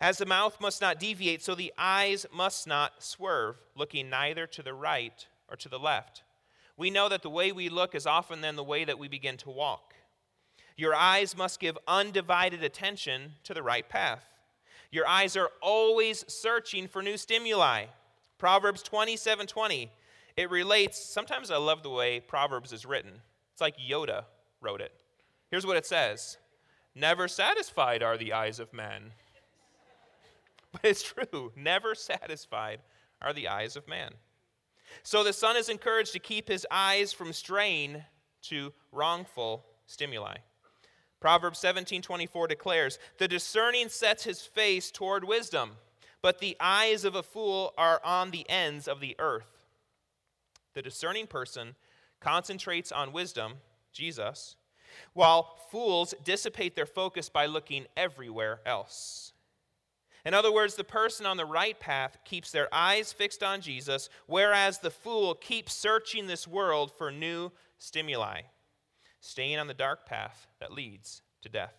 As 0.00 0.18
the 0.18 0.26
mouth 0.26 0.60
must 0.60 0.80
not 0.80 0.98
deviate, 0.98 1.40
so 1.40 1.54
the 1.54 1.72
eyes 1.78 2.26
must 2.34 2.66
not 2.66 3.00
swerve, 3.00 3.58
looking 3.76 4.10
neither 4.10 4.44
to 4.48 4.60
the 4.60 4.74
right 4.74 5.24
or 5.48 5.54
to 5.54 5.68
the 5.68 5.78
left. 5.78 6.24
We 6.76 6.90
know 6.90 7.08
that 7.08 7.22
the 7.22 7.30
way 7.30 7.52
we 7.52 7.68
look 7.68 7.94
is 7.94 8.06
often 8.06 8.40
then 8.40 8.56
the 8.56 8.64
way 8.64 8.84
that 8.84 8.98
we 8.98 9.06
begin 9.06 9.36
to 9.36 9.50
walk. 9.50 9.94
Your 10.76 10.96
eyes 10.96 11.36
must 11.36 11.60
give 11.60 11.78
undivided 11.86 12.64
attention 12.64 13.34
to 13.44 13.54
the 13.54 13.62
right 13.62 13.88
path. 13.88 14.24
Your 14.90 15.06
eyes 15.06 15.36
are 15.36 15.52
always 15.62 16.24
searching 16.26 16.88
for 16.88 17.02
new 17.02 17.18
stimuli. 17.18 17.84
Proverbs 18.36 18.82
27 18.82 19.46
20. 19.46 19.92
It 20.38 20.52
relates, 20.52 21.04
sometimes 21.04 21.50
I 21.50 21.56
love 21.56 21.82
the 21.82 21.90
way 21.90 22.20
Proverbs 22.20 22.72
is 22.72 22.86
written. 22.86 23.10
It's 23.52 23.60
like 23.60 23.74
Yoda 23.76 24.22
wrote 24.60 24.80
it. 24.80 24.92
Here's 25.50 25.66
what 25.66 25.76
it 25.76 25.84
says 25.84 26.38
Never 26.94 27.26
satisfied 27.26 28.04
are 28.04 28.16
the 28.16 28.32
eyes 28.32 28.60
of 28.60 28.72
men. 28.72 29.10
But 30.70 30.84
it's 30.84 31.02
true. 31.02 31.50
Never 31.56 31.96
satisfied 31.96 32.80
are 33.20 33.32
the 33.32 33.48
eyes 33.48 33.74
of 33.74 33.88
man. 33.88 34.12
So 35.02 35.24
the 35.24 35.32
son 35.32 35.56
is 35.56 35.70
encouraged 35.70 36.12
to 36.12 36.20
keep 36.20 36.46
his 36.46 36.64
eyes 36.70 37.12
from 37.12 37.32
straying 37.32 38.04
to 38.42 38.72
wrongful 38.92 39.64
stimuli. 39.86 40.36
Proverbs 41.18 41.58
17:24 41.58 42.46
declares, 42.46 43.00
"The 43.16 43.26
discerning 43.26 43.88
sets 43.88 44.22
his 44.22 44.42
face 44.46 44.92
toward 44.92 45.24
wisdom, 45.24 45.78
but 46.22 46.38
the 46.38 46.56
eyes 46.60 47.04
of 47.04 47.16
a 47.16 47.24
fool 47.24 47.74
are 47.76 48.00
on 48.04 48.30
the 48.30 48.48
ends 48.48 48.86
of 48.86 49.00
the 49.00 49.16
earth." 49.18 49.57
The 50.74 50.82
discerning 50.82 51.26
person 51.26 51.74
concentrates 52.20 52.92
on 52.92 53.12
wisdom, 53.12 53.54
Jesus, 53.92 54.56
while 55.12 55.58
fools 55.70 56.14
dissipate 56.24 56.74
their 56.74 56.86
focus 56.86 57.28
by 57.28 57.46
looking 57.46 57.86
everywhere 57.96 58.60
else. 58.66 59.32
In 60.24 60.34
other 60.34 60.52
words, 60.52 60.74
the 60.74 60.84
person 60.84 61.26
on 61.26 61.36
the 61.36 61.46
right 61.46 61.78
path 61.78 62.18
keeps 62.24 62.50
their 62.50 62.72
eyes 62.72 63.12
fixed 63.12 63.42
on 63.42 63.60
Jesus, 63.60 64.08
whereas 64.26 64.78
the 64.78 64.90
fool 64.90 65.34
keeps 65.34 65.72
searching 65.72 66.26
this 66.26 66.46
world 66.46 66.92
for 66.96 67.10
new 67.10 67.50
stimuli 67.78 68.42
staying 69.20 69.58
on 69.58 69.66
the 69.66 69.74
dark 69.74 70.06
path 70.06 70.46
that 70.60 70.72
leads 70.72 71.22
to 71.42 71.48
death. 71.48 71.74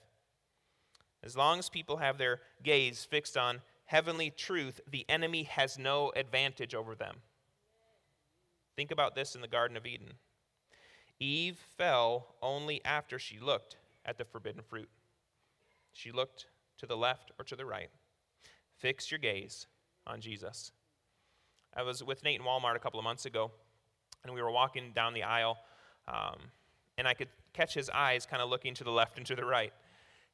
As 1.23 1.36
long 1.36 1.60
as 1.60 1.69
people 1.69 1.97
have 1.97 2.17
their 2.17 2.41
gaze 2.63 3.06
fixed 3.06 3.38
on 3.38 3.62
heavenly 3.86 4.30
truth, 4.30 4.80
the 4.89 5.06
enemy 5.10 5.43
has 5.43 5.78
no 5.78 6.12
advantage 6.15 6.73
over 6.73 6.95
them. 6.95 7.17
Think 8.79 8.91
about 8.91 9.13
this 9.13 9.35
in 9.35 9.41
the 9.41 9.47
Garden 9.49 9.75
of 9.75 9.85
Eden. 9.85 10.13
Eve 11.19 11.59
fell 11.77 12.35
only 12.41 12.79
after 12.85 13.19
she 13.19 13.37
looked 13.37 13.75
at 14.05 14.17
the 14.17 14.23
forbidden 14.23 14.61
fruit. 14.61 14.87
She 15.91 16.13
looked 16.13 16.45
to 16.77 16.85
the 16.85 16.95
left 16.95 17.33
or 17.37 17.43
to 17.43 17.57
the 17.57 17.65
right. 17.65 17.89
Fix 18.77 19.11
your 19.11 19.17
gaze 19.17 19.67
on 20.07 20.21
Jesus. 20.21 20.71
I 21.75 21.83
was 21.83 22.05
with 22.05 22.23
Nate 22.23 22.39
in 22.39 22.45
Walmart 22.45 22.77
a 22.77 22.79
couple 22.79 23.01
of 23.01 23.03
months 23.03 23.25
ago, 23.25 23.51
and 24.23 24.33
we 24.33 24.41
were 24.41 24.49
walking 24.49 24.93
down 24.95 25.13
the 25.13 25.23
aisle. 25.23 25.57
Um, 26.07 26.37
and 26.97 27.05
I 27.05 27.13
could 27.13 27.27
catch 27.51 27.73
his 27.73 27.89
eyes 27.89 28.25
kind 28.25 28.41
of 28.41 28.49
looking 28.49 28.73
to 28.75 28.85
the 28.85 28.91
left 28.91 29.17
and 29.17 29.27
to 29.27 29.35
the 29.35 29.43
right. 29.43 29.73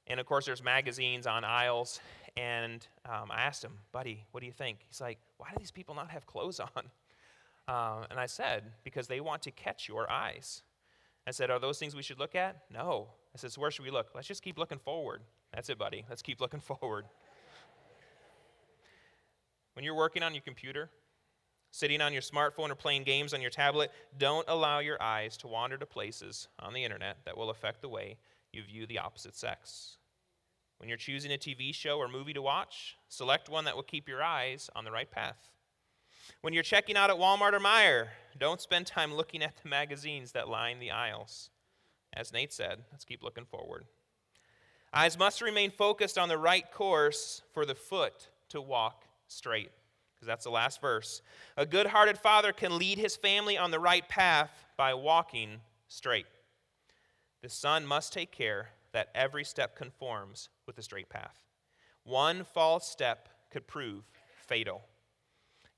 And 0.05 0.19
of 0.19 0.27
course, 0.27 0.45
there's 0.45 0.62
magazines 0.62 1.25
on 1.25 1.43
aisles. 1.43 1.99
And 2.38 2.86
um, 3.10 3.31
I 3.31 3.41
asked 3.41 3.63
him, 3.63 3.79
buddy, 3.91 4.23
what 4.29 4.41
do 4.41 4.45
you 4.45 4.53
think? 4.53 4.86
He's 4.88 5.01
like, 5.01 5.17
why 5.38 5.47
do 5.49 5.55
these 5.58 5.71
people 5.71 5.95
not 5.95 6.12
have 6.12 6.27
clothes 6.27 6.60
on? 6.60 6.91
Uh, 7.67 8.06
and 8.10 8.19
I 8.19 8.28
said, 8.28 8.71
because 8.84 9.08
they 9.08 9.19
want 9.19 9.41
to 9.43 9.51
catch 9.51 9.88
your 9.88 10.10
eyes. 10.10 10.62
I 11.28 11.32
said, 11.32 11.49
are 11.49 11.60
those 11.60 11.80
things 11.80 11.95
we 11.95 12.04
should 12.04 12.19
look 12.19 12.36
at? 12.36 12.58
No. 12.71 13.08
I 13.34 13.38
said, 13.38 13.51
so 13.51 13.62
where 13.62 13.71
should 13.71 13.86
we 13.86 13.91
look? 13.91 14.10
Let's 14.13 14.28
just 14.28 14.43
keep 14.43 14.60
looking 14.60 14.78
forward. 14.78 15.21
That's 15.54 15.69
it, 15.69 15.80
buddy. 15.80 16.06
Let's 16.08 16.21
keep 16.21 16.39
looking 16.39 16.60
forward. 16.80 17.06
when 19.73 19.84
you're 19.84 19.95
working 19.95 20.21
on 20.21 20.34
your 20.34 20.43
computer, 20.43 20.91
sitting 21.71 22.01
on 22.01 22.13
your 22.13 22.21
smartphone 22.21 22.69
or 22.69 22.75
playing 22.75 23.04
games 23.04 23.34
on 23.34 23.41
your 23.41 23.49
tablet, 23.49 23.91
don't 24.17 24.45
allow 24.47 24.80
your 24.80 25.01
eyes 25.01 25.36
to 25.38 25.47
wander 25.47 25.78
to 25.78 25.86
places 25.86 26.47
on 26.60 26.73
the 26.73 26.84
internet 26.84 27.17
that 27.25 27.38
will 27.38 27.49
affect 27.49 27.82
the 27.82 27.89
way 27.89 28.17
you 28.54 28.62
view 28.63 28.86
the 28.86 28.99
opposite 28.99 29.36
sex. 29.36 29.97
When 30.78 30.89
you're 30.89 30.97
choosing 30.97 31.32
a 31.32 31.38
TV 31.38 31.73
show 31.73 31.97
or 31.97 32.08
movie 32.08 32.34
to 32.34 32.41
watch, 32.41 32.97
select 33.08 33.49
one 33.49 33.65
that 33.65 33.75
will 33.75 33.84
keep 33.84 34.08
your 34.08 34.21
eyes 34.21 34.69
on 34.75 34.86
the 34.86 34.91
right 34.91 35.10
path. 35.10 35.55
When 36.42 36.54
you're 36.54 36.64
checking 36.64 36.98
out 36.98 37.10
at 37.10 37.18
Walmart 37.18 37.54
or 37.54 37.60
Meijer, 37.60 38.08
don't 38.38 38.62
spend 38.62 38.88
time 38.88 39.14
looking 39.14 39.44
at 39.44 39.58
the 39.62 39.70
magazines 39.70 40.32
that 40.34 40.48
line 40.48 40.80
the 40.80 40.92
aisles. 40.92 41.50
As 42.14 42.32
Nate 42.32 42.54
said, 42.54 42.84
let's 42.92 43.06
keep 43.06 43.24
looking 43.24 43.46
forward. 43.46 43.86
Eyes 44.94 45.18
must 45.18 45.42
remain 45.42 45.72
focused 45.72 46.18
on 46.18 46.30
the 46.30 46.38
right 46.38 46.72
course 46.72 47.42
for 47.54 47.66
the 47.66 47.76
foot 47.76 48.30
to 48.50 48.62
walk 48.62 49.04
straight. 49.28 49.72
Because 50.14 50.28
that's 50.28 50.46
the 50.46 50.52
last 50.52 50.80
verse. 50.80 51.22
A 51.58 51.66
good 51.66 51.88
hearted 51.88 52.18
father 52.18 52.54
can 52.54 52.78
lead 52.78 52.98
his 52.98 53.18
family 53.18 53.58
on 53.58 53.72
the 53.72 53.80
right 53.80 54.08
path 54.08 54.52
by 54.78 54.94
walking 54.94 55.60
straight. 55.88 56.28
The 57.42 57.50
son 57.50 57.86
must 57.86 58.14
take 58.14 58.32
care 58.32 58.70
that 58.94 59.10
every 59.14 59.44
step 59.44 59.76
conforms 59.76 60.50
with 60.66 60.78
the 60.78 60.82
straight 60.82 61.10
path. 61.10 61.38
One 62.06 62.46
false 62.46 62.88
step 62.88 63.28
could 63.52 63.68
prove 63.68 64.04
fatal. 64.48 64.84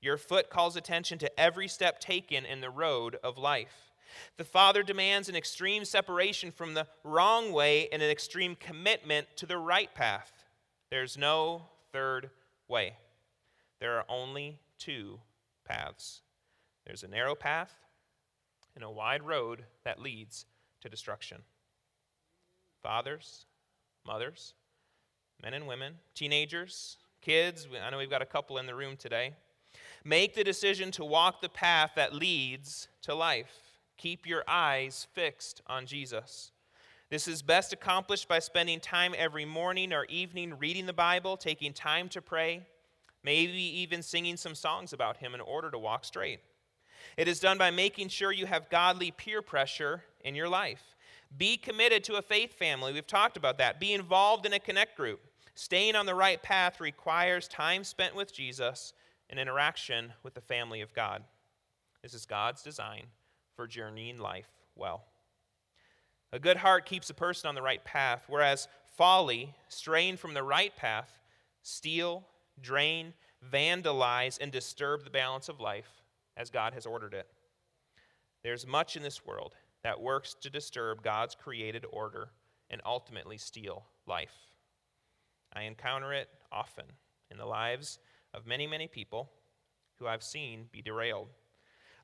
Your 0.00 0.16
foot 0.16 0.50
calls 0.50 0.76
attention 0.76 1.18
to 1.18 1.40
every 1.40 1.68
step 1.68 2.00
taken 2.00 2.44
in 2.44 2.60
the 2.60 2.70
road 2.70 3.16
of 3.22 3.38
life. 3.38 3.92
The 4.36 4.44
Father 4.44 4.82
demands 4.82 5.28
an 5.28 5.36
extreme 5.36 5.84
separation 5.84 6.50
from 6.50 6.74
the 6.74 6.86
wrong 7.04 7.52
way 7.52 7.88
and 7.90 8.02
an 8.02 8.10
extreme 8.10 8.56
commitment 8.56 9.28
to 9.36 9.46
the 9.46 9.58
right 9.58 9.92
path. 9.94 10.32
There's 10.90 11.18
no 11.18 11.62
third 11.92 12.30
way. 12.68 12.94
There 13.80 13.98
are 13.98 14.04
only 14.08 14.60
two 14.78 15.20
paths 15.66 16.22
there's 16.88 17.02
a 17.02 17.08
narrow 17.08 17.34
path 17.34 17.70
and 18.74 18.82
a 18.82 18.90
wide 18.90 19.22
road 19.22 19.64
that 19.84 20.00
leads 20.00 20.46
to 20.80 20.88
destruction. 20.88 21.42
Fathers, 22.82 23.44
mothers, 24.06 24.54
men 25.42 25.52
and 25.52 25.66
women, 25.66 25.96
teenagers, 26.14 26.96
kids, 27.20 27.68
I 27.80 27.90
know 27.90 27.98
we've 27.98 28.08
got 28.08 28.22
a 28.22 28.26
couple 28.26 28.56
in 28.56 28.64
the 28.64 28.74
room 28.74 28.96
today. 28.96 29.34
Make 30.04 30.34
the 30.34 30.44
decision 30.44 30.90
to 30.92 31.04
walk 31.04 31.40
the 31.40 31.48
path 31.48 31.92
that 31.96 32.14
leads 32.14 32.88
to 33.02 33.14
life. 33.14 33.52
Keep 33.96 34.26
your 34.26 34.44
eyes 34.46 35.06
fixed 35.12 35.60
on 35.66 35.86
Jesus. 35.86 36.52
This 37.10 37.26
is 37.26 37.42
best 37.42 37.72
accomplished 37.72 38.28
by 38.28 38.38
spending 38.38 38.80
time 38.80 39.14
every 39.16 39.44
morning 39.44 39.92
or 39.92 40.04
evening 40.06 40.58
reading 40.58 40.86
the 40.86 40.92
Bible, 40.92 41.36
taking 41.36 41.72
time 41.72 42.08
to 42.10 42.20
pray, 42.20 42.66
maybe 43.24 43.80
even 43.80 44.02
singing 44.02 44.36
some 44.36 44.54
songs 44.54 44.92
about 44.92 45.16
Him 45.16 45.34
in 45.34 45.40
order 45.40 45.70
to 45.70 45.78
walk 45.78 46.04
straight. 46.04 46.40
It 47.16 47.26
is 47.26 47.40
done 47.40 47.58
by 47.58 47.70
making 47.70 48.08
sure 48.08 48.30
you 48.30 48.46
have 48.46 48.70
godly 48.70 49.10
peer 49.10 49.42
pressure 49.42 50.04
in 50.20 50.34
your 50.34 50.48
life. 50.48 50.96
Be 51.36 51.56
committed 51.56 52.04
to 52.04 52.16
a 52.16 52.22
faith 52.22 52.54
family. 52.54 52.92
We've 52.92 53.06
talked 53.06 53.36
about 53.36 53.58
that. 53.58 53.80
Be 53.80 53.92
involved 53.92 54.46
in 54.46 54.52
a 54.52 54.60
connect 54.60 54.96
group. 54.96 55.20
Staying 55.54 55.96
on 55.96 56.06
the 56.06 56.14
right 56.14 56.42
path 56.42 56.80
requires 56.80 57.48
time 57.48 57.84
spent 57.84 58.14
with 58.14 58.32
Jesus 58.32 58.92
and 59.30 59.38
interaction 59.38 60.12
with 60.22 60.34
the 60.34 60.40
family 60.40 60.80
of 60.80 60.94
God. 60.94 61.22
This 62.02 62.14
is 62.14 62.26
God's 62.26 62.62
design 62.62 63.06
for 63.54 63.66
journeying 63.66 64.18
life 64.18 64.48
well. 64.74 65.04
A 66.32 66.38
good 66.38 66.58
heart 66.58 66.86
keeps 66.86 67.10
a 67.10 67.14
person 67.14 67.48
on 67.48 67.54
the 67.54 67.62
right 67.62 67.82
path, 67.84 68.24
whereas 68.28 68.68
folly, 68.96 69.54
straying 69.68 70.16
from 70.16 70.34
the 70.34 70.42
right 70.42 70.74
path, 70.76 71.10
steal, 71.62 72.26
drain, 72.60 73.14
vandalize, 73.52 74.38
and 74.40 74.52
disturb 74.52 75.04
the 75.04 75.10
balance 75.10 75.48
of 75.48 75.60
life 75.60 76.02
as 76.36 76.50
God 76.50 76.74
has 76.74 76.86
ordered 76.86 77.14
it. 77.14 77.26
There's 78.42 78.66
much 78.66 78.96
in 78.96 79.02
this 79.02 79.24
world 79.26 79.54
that 79.82 80.00
works 80.00 80.34
to 80.42 80.50
disturb 80.50 81.02
God's 81.02 81.34
created 81.34 81.84
order 81.90 82.30
and 82.70 82.80
ultimately 82.84 83.38
steal 83.38 83.84
life. 84.06 84.34
I 85.52 85.62
encounter 85.62 86.12
it 86.12 86.28
often 86.52 86.84
in 87.30 87.38
the 87.38 87.46
lives 87.46 87.98
of 88.34 88.46
many, 88.46 88.66
many 88.66 88.86
people 88.86 89.30
who 89.98 90.06
I've 90.06 90.22
seen 90.22 90.68
be 90.72 90.82
derailed. 90.82 91.28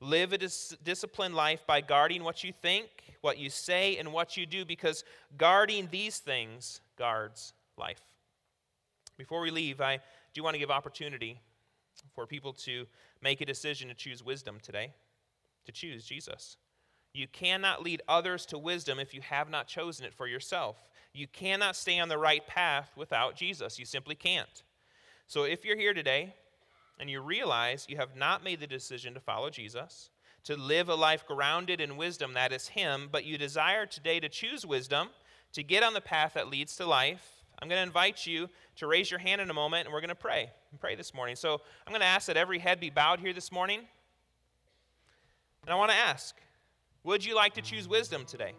Live 0.01 0.33
a 0.33 0.39
dis- 0.39 0.77
disciplined 0.83 1.35
life 1.35 1.67
by 1.67 1.81
guarding 1.81 2.25
what 2.25 2.45
you 2.45 2.53
think, 2.53 2.89
what 3.21 3.39
you 3.39 3.49
say, 3.49 3.97
and 3.97 4.13
what 4.13 4.37
you 4.37 4.45
do, 4.45 4.65
because 4.65 5.05
guarding 5.37 5.89
these 5.91 6.19
things 6.19 6.81
guards 6.99 7.53
life. 7.79 8.01
Before 9.17 9.41
we 9.41 9.51
leave, 9.51 9.81
I 9.81 10.01
do 10.35 10.43
want 10.43 10.55
to 10.55 10.59
give 10.59 10.71
opportunity 10.71 11.41
for 12.15 12.27
people 12.27 12.53
to 12.53 12.87
make 13.23 13.41
a 13.41 13.47
decision 13.47 13.89
to 13.89 13.95
choose 13.95 14.25
wisdom 14.25 14.59
today, 14.61 14.93
to 15.65 15.73
choose 15.73 16.05
Jesus. 16.05 16.57
You 17.13 17.29
cannot 17.29 17.83
lead 17.83 18.03
others 18.09 18.45
to 18.47 18.59
wisdom 18.59 18.99
if 18.99 19.15
you 19.15 19.21
have 19.21 19.49
not 19.49 19.69
chosen 19.69 20.05
it 20.05 20.13
for 20.13 20.27
yourself. 20.27 20.77
You 21.13 21.29
cannot 21.29 21.77
stay 21.77 22.01
on 22.01 22.09
the 22.09 22.19
right 22.19 22.45
path 22.47 22.91
without 22.97 23.37
Jesus. 23.37 23.79
You 23.79 23.85
simply 23.85 24.17
can't. 24.17 24.65
So 25.27 25.45
if 25.45 25.65
you're 25.65 25.77
here 25.77 25.95
today 25.95 26.35
and 26.99 27.11
you 27.11 27.21
realize 27.21 27.87
you 27.89 27.97
have 27.97 28.17
not 28.17 28.45
made 28.45 28.61
the 28.61 28.67
decision 28.67 29.15
to 29.15 29.21
follow 29.21 29.51
Jesus, 29.51 30.11
to 30.45 30.57
live 30.57 30.89
a 30.89 30.95
life 30.95 31.27
grounded 31.27 31.81
in 31.81 31.97
wisdom 31.97 32.35
that 32.35 32.53
is 32.53 32.69
Him, 32.69 33.09
but 33.11 33.25
you 33.25 33.39
desire 33.39 33.87
today 33.87 34.21
to 34.21 34.29
choose 34.29 34.67
wisdom, 34.67 35.09
to 35.53 35.63
get 35.63 35.83
on 35.83 35.95
the 35.95 36.01
path 36.01 36.35
that 36.35 36.49
leads 36.49 36.77
to 36.77 36.87
life, 36.87 37.45
I'm 37.61 37.69
going 37.69 37.79
to 37.79 37.87
invite 37.87 38.27
you 38.27 38.49
to 38.77 38.87
raise 38.87 39.11
your 39.11 39.21
hand 39.21 39.41
in 39.41 39.51
a 39.51 39.55
moment 39.55 39.87
and 39.87 39.95
we're 39.95 40.01
going 40.01 40.09
to 40.09 40.15
pray 40.15 40.51
and 40.71 40.81
pray 40.81 40.97
this 40.97 41.15
morning. 41.15 41.37
So 41.37 41.61
I'm 41.87 41.91
going 41.91 42.01
to 42.01 42.07
ask 42.07 42.27
that 42.27 42.37
every 42.37 42.59
head 42.59 42.81
be 42.81 42.91
bowed 42.91 43.21
here 43.21 43.33
this 43.33 43.53
morning. 43.53 43.81
And 45.63 45.71
I 45.73 45.77
want 45.77 45.91
to 45.91 45.97
ask 45.97 46.37
would 47.05 47.25
you 47.25 47.35
like 47.35 47.53
to 47.55 47.63
choose 47.63 47.87
wisdom 47.87 48.25
today 48.25 48.53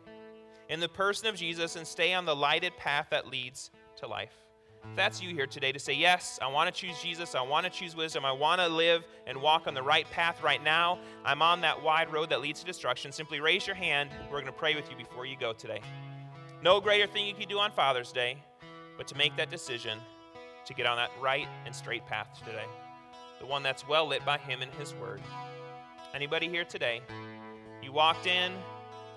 in 0.69 0.79
the 0.79 0.87
person 0.87 1.27
of 1.27 1.35
Jesus 1.35 1.75
and 1.75 1.85
stay 1.85 2.13
on 2.13 2.25
the 2.25 2.35
lighted 2.35 2.77
path 2.77 3.07
that 3.09 3.27
leads 3.27 3.71
to 3.97 4.07
life? 4.07 4.44
If 4.89 4.95
that's 4.95 5.21
you 5.21 5.29
here 5.35 5.47
today 5.47 5.71
to 5.71 5.79
say, 5.79 5.93
Yes, 5.93 6.39
I 6.41 6.47
want 6.47 6.73
to 6.73 6.81
choose 6.81 6.99
Jesus, 7.01 7.35
I 7.35 7.41
want 7.41 7.65
to 7.65 7.69
choose 7.69 7.95
wisdom, 7.95 8.25
I 8.25 8.31
want 8.31 8.61
to 8.61 8.67
live 8.67 9.03
and 9.27 9.41
walk 9.41 9.67
on 9.67 9.73
the 9.73 9.83
right 9.83 10.09
path 10.11 10.41
right 10.41 10.63
now, 10.63 10.99
I'm 11.25 11.41
on 11.41 11.61
that 11.61 11.81
wide 11.81 12.11
road 12.11 12.29
that 12.29 12.41
leads 12.41 12.61
to 12.61 12.65
destruction, 12.65 13.11
simply 13.11 13.39
raise 13.39 13.67
your 13.67 13.75
hand. 13.75 14.09
We're 14.31 14.41
going 14.41 14.45
to 14.45 14.51
pray 14.51 14.75
with 14.75 14.89
you 14.89 14.95
before 14.95 15.25
you 15.25 15.35
go 15.37 15.53
today. 15.53 15.81
No 16.63 16.79
greater 16.79 17.07
thing 17.07 17.27
you 17.27 17.33
can 17.33 17.47
do 17.47 17.59
on 17.59 17.71
Father's 17.71 18.11
Day 18.11 18.37
but 18.97 19.07
to 19.07 19.17
make 19.17 19.35
that 19.37 19.49
decision 19.49 19.99
to 20.65 20.73
get 20.73 20.85
on 20.85 20.97
that 20.97 21.11
right 21.21 21.47
and 21.65 21.75
straight 21.75 22.05
path 22.05 22.27
today, 22.45 22.65
the 23.39 23.45
one 23.45 23.63
that's 23.63 23.87
well 23.87 24.07
lit 24.07 24.25
by 24.25 24.37
Him 24.37 24.61
and 24.61 24.71
His 24.73 24.93
Word. 24.95 25.21
Anybody 26.13 26.47
here 26.49 26.65
today? 26.65 27.01
You 27.81 27.91
walked 27.91 28.25
in 28.25 28.53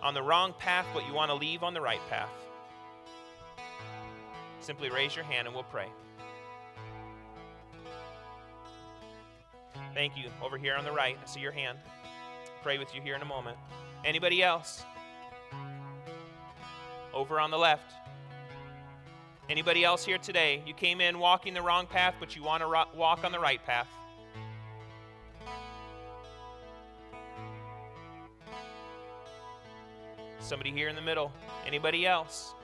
on 0.03 0.15
the 0.15 0.23
wrong 0.23 0.53
path, 0.59 0.87
but 0.93 1.07
you 1.07 1.15
want 1.15 1.31
to 1.31 1.35
leave 1.35 1.63
on 1.63 1.75
the 1.75 1.81
right 1.81 2.01
path. 2.11 2.29
Simply 4.61 4.91
raise 4.91 5.15
your 5.15 5.25
hand 5.25 5.47
and 5.47 5.55
we'll 5.55 5.65
pray. 5.65 5.89
Thank 9.95 10.17
you. 10.17 10.31
Over 10.43 10.59
here 10.59 10.75
on 10.77 10.85
the 10.85 10.93
right, 10.93 11.17
I 11.23 11.27
see 11.27 11.41
your 11.41 11.53
hand. 11.53 11.79
Pray 12.63 12.79
with 12.79 12.95
you 12.95 13.01
here 13.01 13.15
in 13.15 13.23
a 13.23 13.27
moment. 13.27 13.57
Anybody 14.05 14.43
else? 14.43 14.85
Over 17.15 17.41
on 17.41 17.51
the 17.51 17.59
left. 17.59 17.93
Anybody 19.49 19.85
else 19.85 20.05
here 20.05 20.19
today? 20.19 20.63
You 20.67 20.75
came 20.75 21.01
in 21.01 21.19
walking 21.19 21.55
the 21.55 21.63
wrong 21.63 21.87
path, 21.87 22.15
but 22.21 22.37
you 22.37 22.43
want 22.43 22.63
to 22.63 22.67
ro- 22.67 22.85
walk 22.95 23.25
on 23.25 23.33
the 23.33 23.41
right 23.41 23.65
path. 23.65 23.89
Somebody 30.39 30.71
here 30.71 30.89
in 30.89 30.97
the 30.97 31.03
middle. 31.03 31.33
Anybody 31.67 32.07
else? 32.07 32.55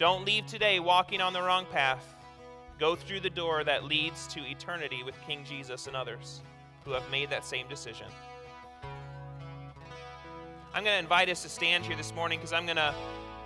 Don't 0.00 0.24
leave 0.24 0.46
today 0.46 0.80
walking 0.80 1.20
on 1.20 1.32
the 1.32 1.40
wrong 1.40 1.64
path. 1.70 2.16
Go 2.80 2.96
through 2.96 3.20
the 3.20 3.30
door 3.30 3.62
that 3.62 3.84
leads 3.84 4.26
to 4.28 4.40
eternity 4.40 5.04
with 5.04 5.14
King 5.26 5.44
Jesus 5.44 5.86
and 5.86 5.94
others 5.94 6.40
who 6.84 6.90
have 6.90 7.08
made 7.12 7.30
that 7.30 7.44
same 7.44 7.68
decision. 7.68 8.06
I'm 10.74 10.82
going 10.82 10.94
to 10.96 10.98
invite 10.98 11.28
us 11.28 11.42
to 11.42 11.48
stand 11.48 11.84
here 11.84 11.96
this 11.96 12.12
morning 12.14 12.38
because 12.38 12.52
I'm 12.52 12.64
going 12.64 12.76
to 12.76 12.94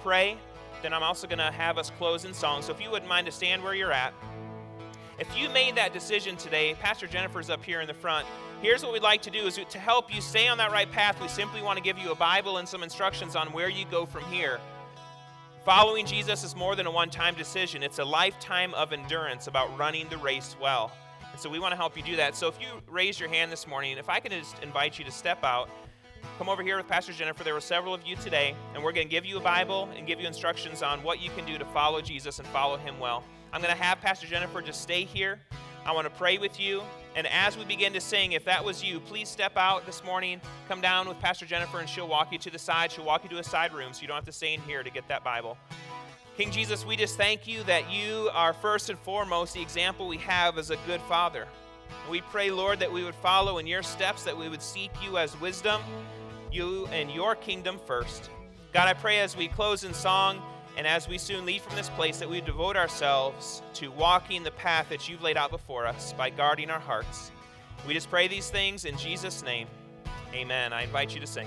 pray 0.02 0.38
then 0.84 0.92
I'm 0.92 1.02
also 1.02 1.26
going 1.26 1.38
to 1.38 1.50
have 1.50 1.78
us 1.78 1.88
close 1.96 2.26
in 2.26 2.34
song. 2.34 2.60
So 2.60 2.70
if 2.70 2.80
you 2.80 2.90
wouldn't 2.90 3.08
mind 3.08 3.24
to 3.24 3.32
stand 3.32 3.62
where 3.62 3.74
you're 3.74 3.90
at. 3.90 4.12
If 5.18 5.34
you 5.34 5.48
made 5.48 5.76
that 5.76 5.94
decision 5.94 6.36
today, 6.36 6.74
Pastor 6.74 7.06
Jennifer's 7.06 7.48
up 7.48 7.64
here 7.64 7.80
in 7.80 7.86
the 7.86 7.94
front. 7.94 8.26
Here's 8.60 8.82
what 8.82 8.92
we'd 8.92 9.02
like 9.02 9.22
to 9.22 9.30
do 9.30 9.46
is 9.46 9.58
to 9.70 9.78
help 9.78 10.14
you 10.14 10.20
stay 10.20 10.46
on 10.46 10.58
that 10.58 10.72
right 10.72 10.90
path, 10.90 11.18
we 11.22 11.28
simply 11.28 11.62
want 11.62 11.78
to 11.78 11.82
give 11.82 11.98
you 11.98 12.10
a 12.10 12.14
Bible 12.14 12.58
and 12.58 12.68
some 12.68 12.82
instructions 12.82 13.34
on 13.34 13.50
where 13.52 13.70
you 13.70 13.86
go 13.90 14.04
from 14.04 14.24
here. 14.24 14.60
Following 15.64 16.04
Jesus 16.04 16.44
is 16.44 16.54
more 16.54 16.76
than 16.76 16.84
a 16.84 16.90
one-time 16.90 17.34
decision. 17.36 17.82
It's 17.82 17.98
a 17.98 18.04
lifetime 18.04 18.74
of 18.74 18.92
endurance 18.92 19.46
about 19.46 19.78
running 19.78 20.06
the 20.10 20.18
race 20.18 20.54
well. 20.60 20.92
And 21.32 21.40
so 21.40 21.48
we 21.48 21.58
want 21.58 21.72
to 21.72 21.76
help 21.76 21.96
you 21.96 22.02
do 22.02 22.16
that. 22.16 22.36
So 22.36 22.48
if 22.48 22.60
you 22.60 22.66
raise 22.86 23.18
your 23.18 23.30
hand 23.30 23.50
this 23.50 23.66
morning, 23.66 23.96
if 23.96 24.10
I 24.10 24.20
can 24.20 24.30
just 24.30 24.62
invite 24.62 24.98
you 24.98 25.06
to 25.06 25.10
step 25.10 25.42
out 25.42 25.70
come 26.38 26.48
over 26.48 26.62
here 26.62 26.76
with 26.76 26.88
Pastor 26.88 27.12
Jennifer. 27.12 27.44
There 27.44 27.54
were 27.54 27.60
several 27.60 27.94
of 27.94 28.04
you 28.04 28.16
today, 28.16 28.56
and 28.74 28.82
we're 28.82 28.92
going 28.92 29.06
to 29.06 29.10
give 29.10 29.24
you 29.24 29.36
a 29.36 29.40
Bible 29.40 29.88
and 29.96 30.06
give 30.06 30.20
you 30.20 30.26
instructions 30.26 30.82
on 30.82 31.02
what 31.02 31.20
you 31.22 31.30
can 31.30 31.44
do 31.44 31.58
to 31.58 31.64
follow 31.66 32.00
Jesus 32.00 32.38
and 32.38 32.48
follow 32.48 32.76
him 32.76 32.98
well. 32.98 33.22
I'm 33.52 33.60
going 33.60 33.74
to 33.74 33.80
have 33.80 34.00
Pastor 34.00 34.26
Jennifer 34.26 34.60
just 34.60 34.82
stay 34.82 35.04
here. 35.04 35.38
I 35.86 35.92
want 35.92 36.06
to 36.06 36.14
pray 36.18 36.38
with 36.38 36.58
you. 36.58 36.82
And 37.14 37.26
as 37.26 37.56
we 37.58 37.64
begin 37.64 37.92
to 37.92 38.00
sing, 38.00 38.32
if 38.32 38.44
that 38.46 38.64
was 38.64 38.82
you, 38.82 39.00
please 39.00 39.28
step 39.28 39.56
out 39.56 39.86
this 39.86 40.02
morning, 40.02 40.40
come 40.66 40.80
down 40.80 41.06
with 41.06 41.20
Pastor 41.20 41.46
Jennifer, 41.46 41.78
and 41.78 41.88
she'll 41.88 42.08
walk 42.08 42.32
you 42.32 42.38
to 42.38 42.50
the 42.50 42.58
side. 42.58 42.90
She'll 42.90 43.04
walk 43.04 43.22
you 43.22 43.30
to 43.30 43.38
a 43.38 43.44
side 43.44 43.72
room 43.72 43.92
so 43.92 44.02
you 44.02 44.08
don't 44.08 44.16
have 44.16 44.24
to 44.24 44.32
stay 44.32 44.54
in 44.54 44.60
here 44.62 44.82
to 44.82 44.90
get 44.90 45.06
that 45.08 45.22
Bible. 45.22 45.58
King 46.36 46.50
Jesus, 46.50 46.84
we 46.84 46.96
just 46.96 47.16
thank 47.16 47.46
you 47.46 47.62
that 47.64 47.92
you 47.92 48.30
are 48.32 48.52
first 48.52 48.90
and 48.90 48.98
foremost 49.00 49.54
the 49.54 49.62
example 49.62 50.08
we 50.08 50.16
have 50.16 50.58
as 50.58 50.70
a 50.70 50.76
good 50.86 51.00
father. 51.02 51.46
We 52.10 52.22
pray, 52.22 52.50
Lord, 52.50 52.80
that 52.80 52.90
we 52.90 53.04
would 53.04 53.14
follow 53.14 53.58
in 53.58 53.66
your 53.66 53.82
steps, 53.82 54.24
that 54.24 54.36
we 54.36 54.48
would 54.48 54.62
seek 54.62 54.90
you 55.02 55.18
as 55.18 55.38
wisdom, 55.40 55.80
you 56.50 56.86
and 56.86 57.10
your 57.10 57.36
kingdom 57.36 57.78
first. 57.86 58.30
God, 58.72 58.88
I 58.88 58.94
pray 58.94 59.20
as 59.20 59.36
we 59.36 59.46
close 59.46 59.84
in 59.84 59.94
song, 59.94 60.42
And 60.76 60.86
as 60.86 61.08
we 61.08 61.18
soon 61.18 61.46
leave 61.46 61.62
from 61.62 61.76
this 61.76 61.88
place, 61.90 62.18
that 62.18 62.28
we 62.28 62.40
devote 62.40 62.76
ourselves 62.76 63.62
to 63.74 63.90
walking 63.92 64.42
the 64.42 64.50
path 64.52 64.88
that 64.88 65.08
you've 65.08 65.22
laid 65.22 65.36
out 65.36 65.50
before 65.50 65.86
us 65.86 66.12
by 66.14 66.30
guarding 66.30 66.70
our 66.70 66.80
hearts. 66.80 67.30
We 67.86 67.94
just 67.94 68.10
pray 68.10 68.28
these 68.28 68.50
things 68.50 68.84
in 68.84 68.96
Jesus' 68.98 69.44
name. 69.44 69.68
Amen. 70.32 70.72
I 70.72 70.82
invite 70.82 71.14
you 71.14 71.20
to 71.20 71.26
sing. 71.26 71.46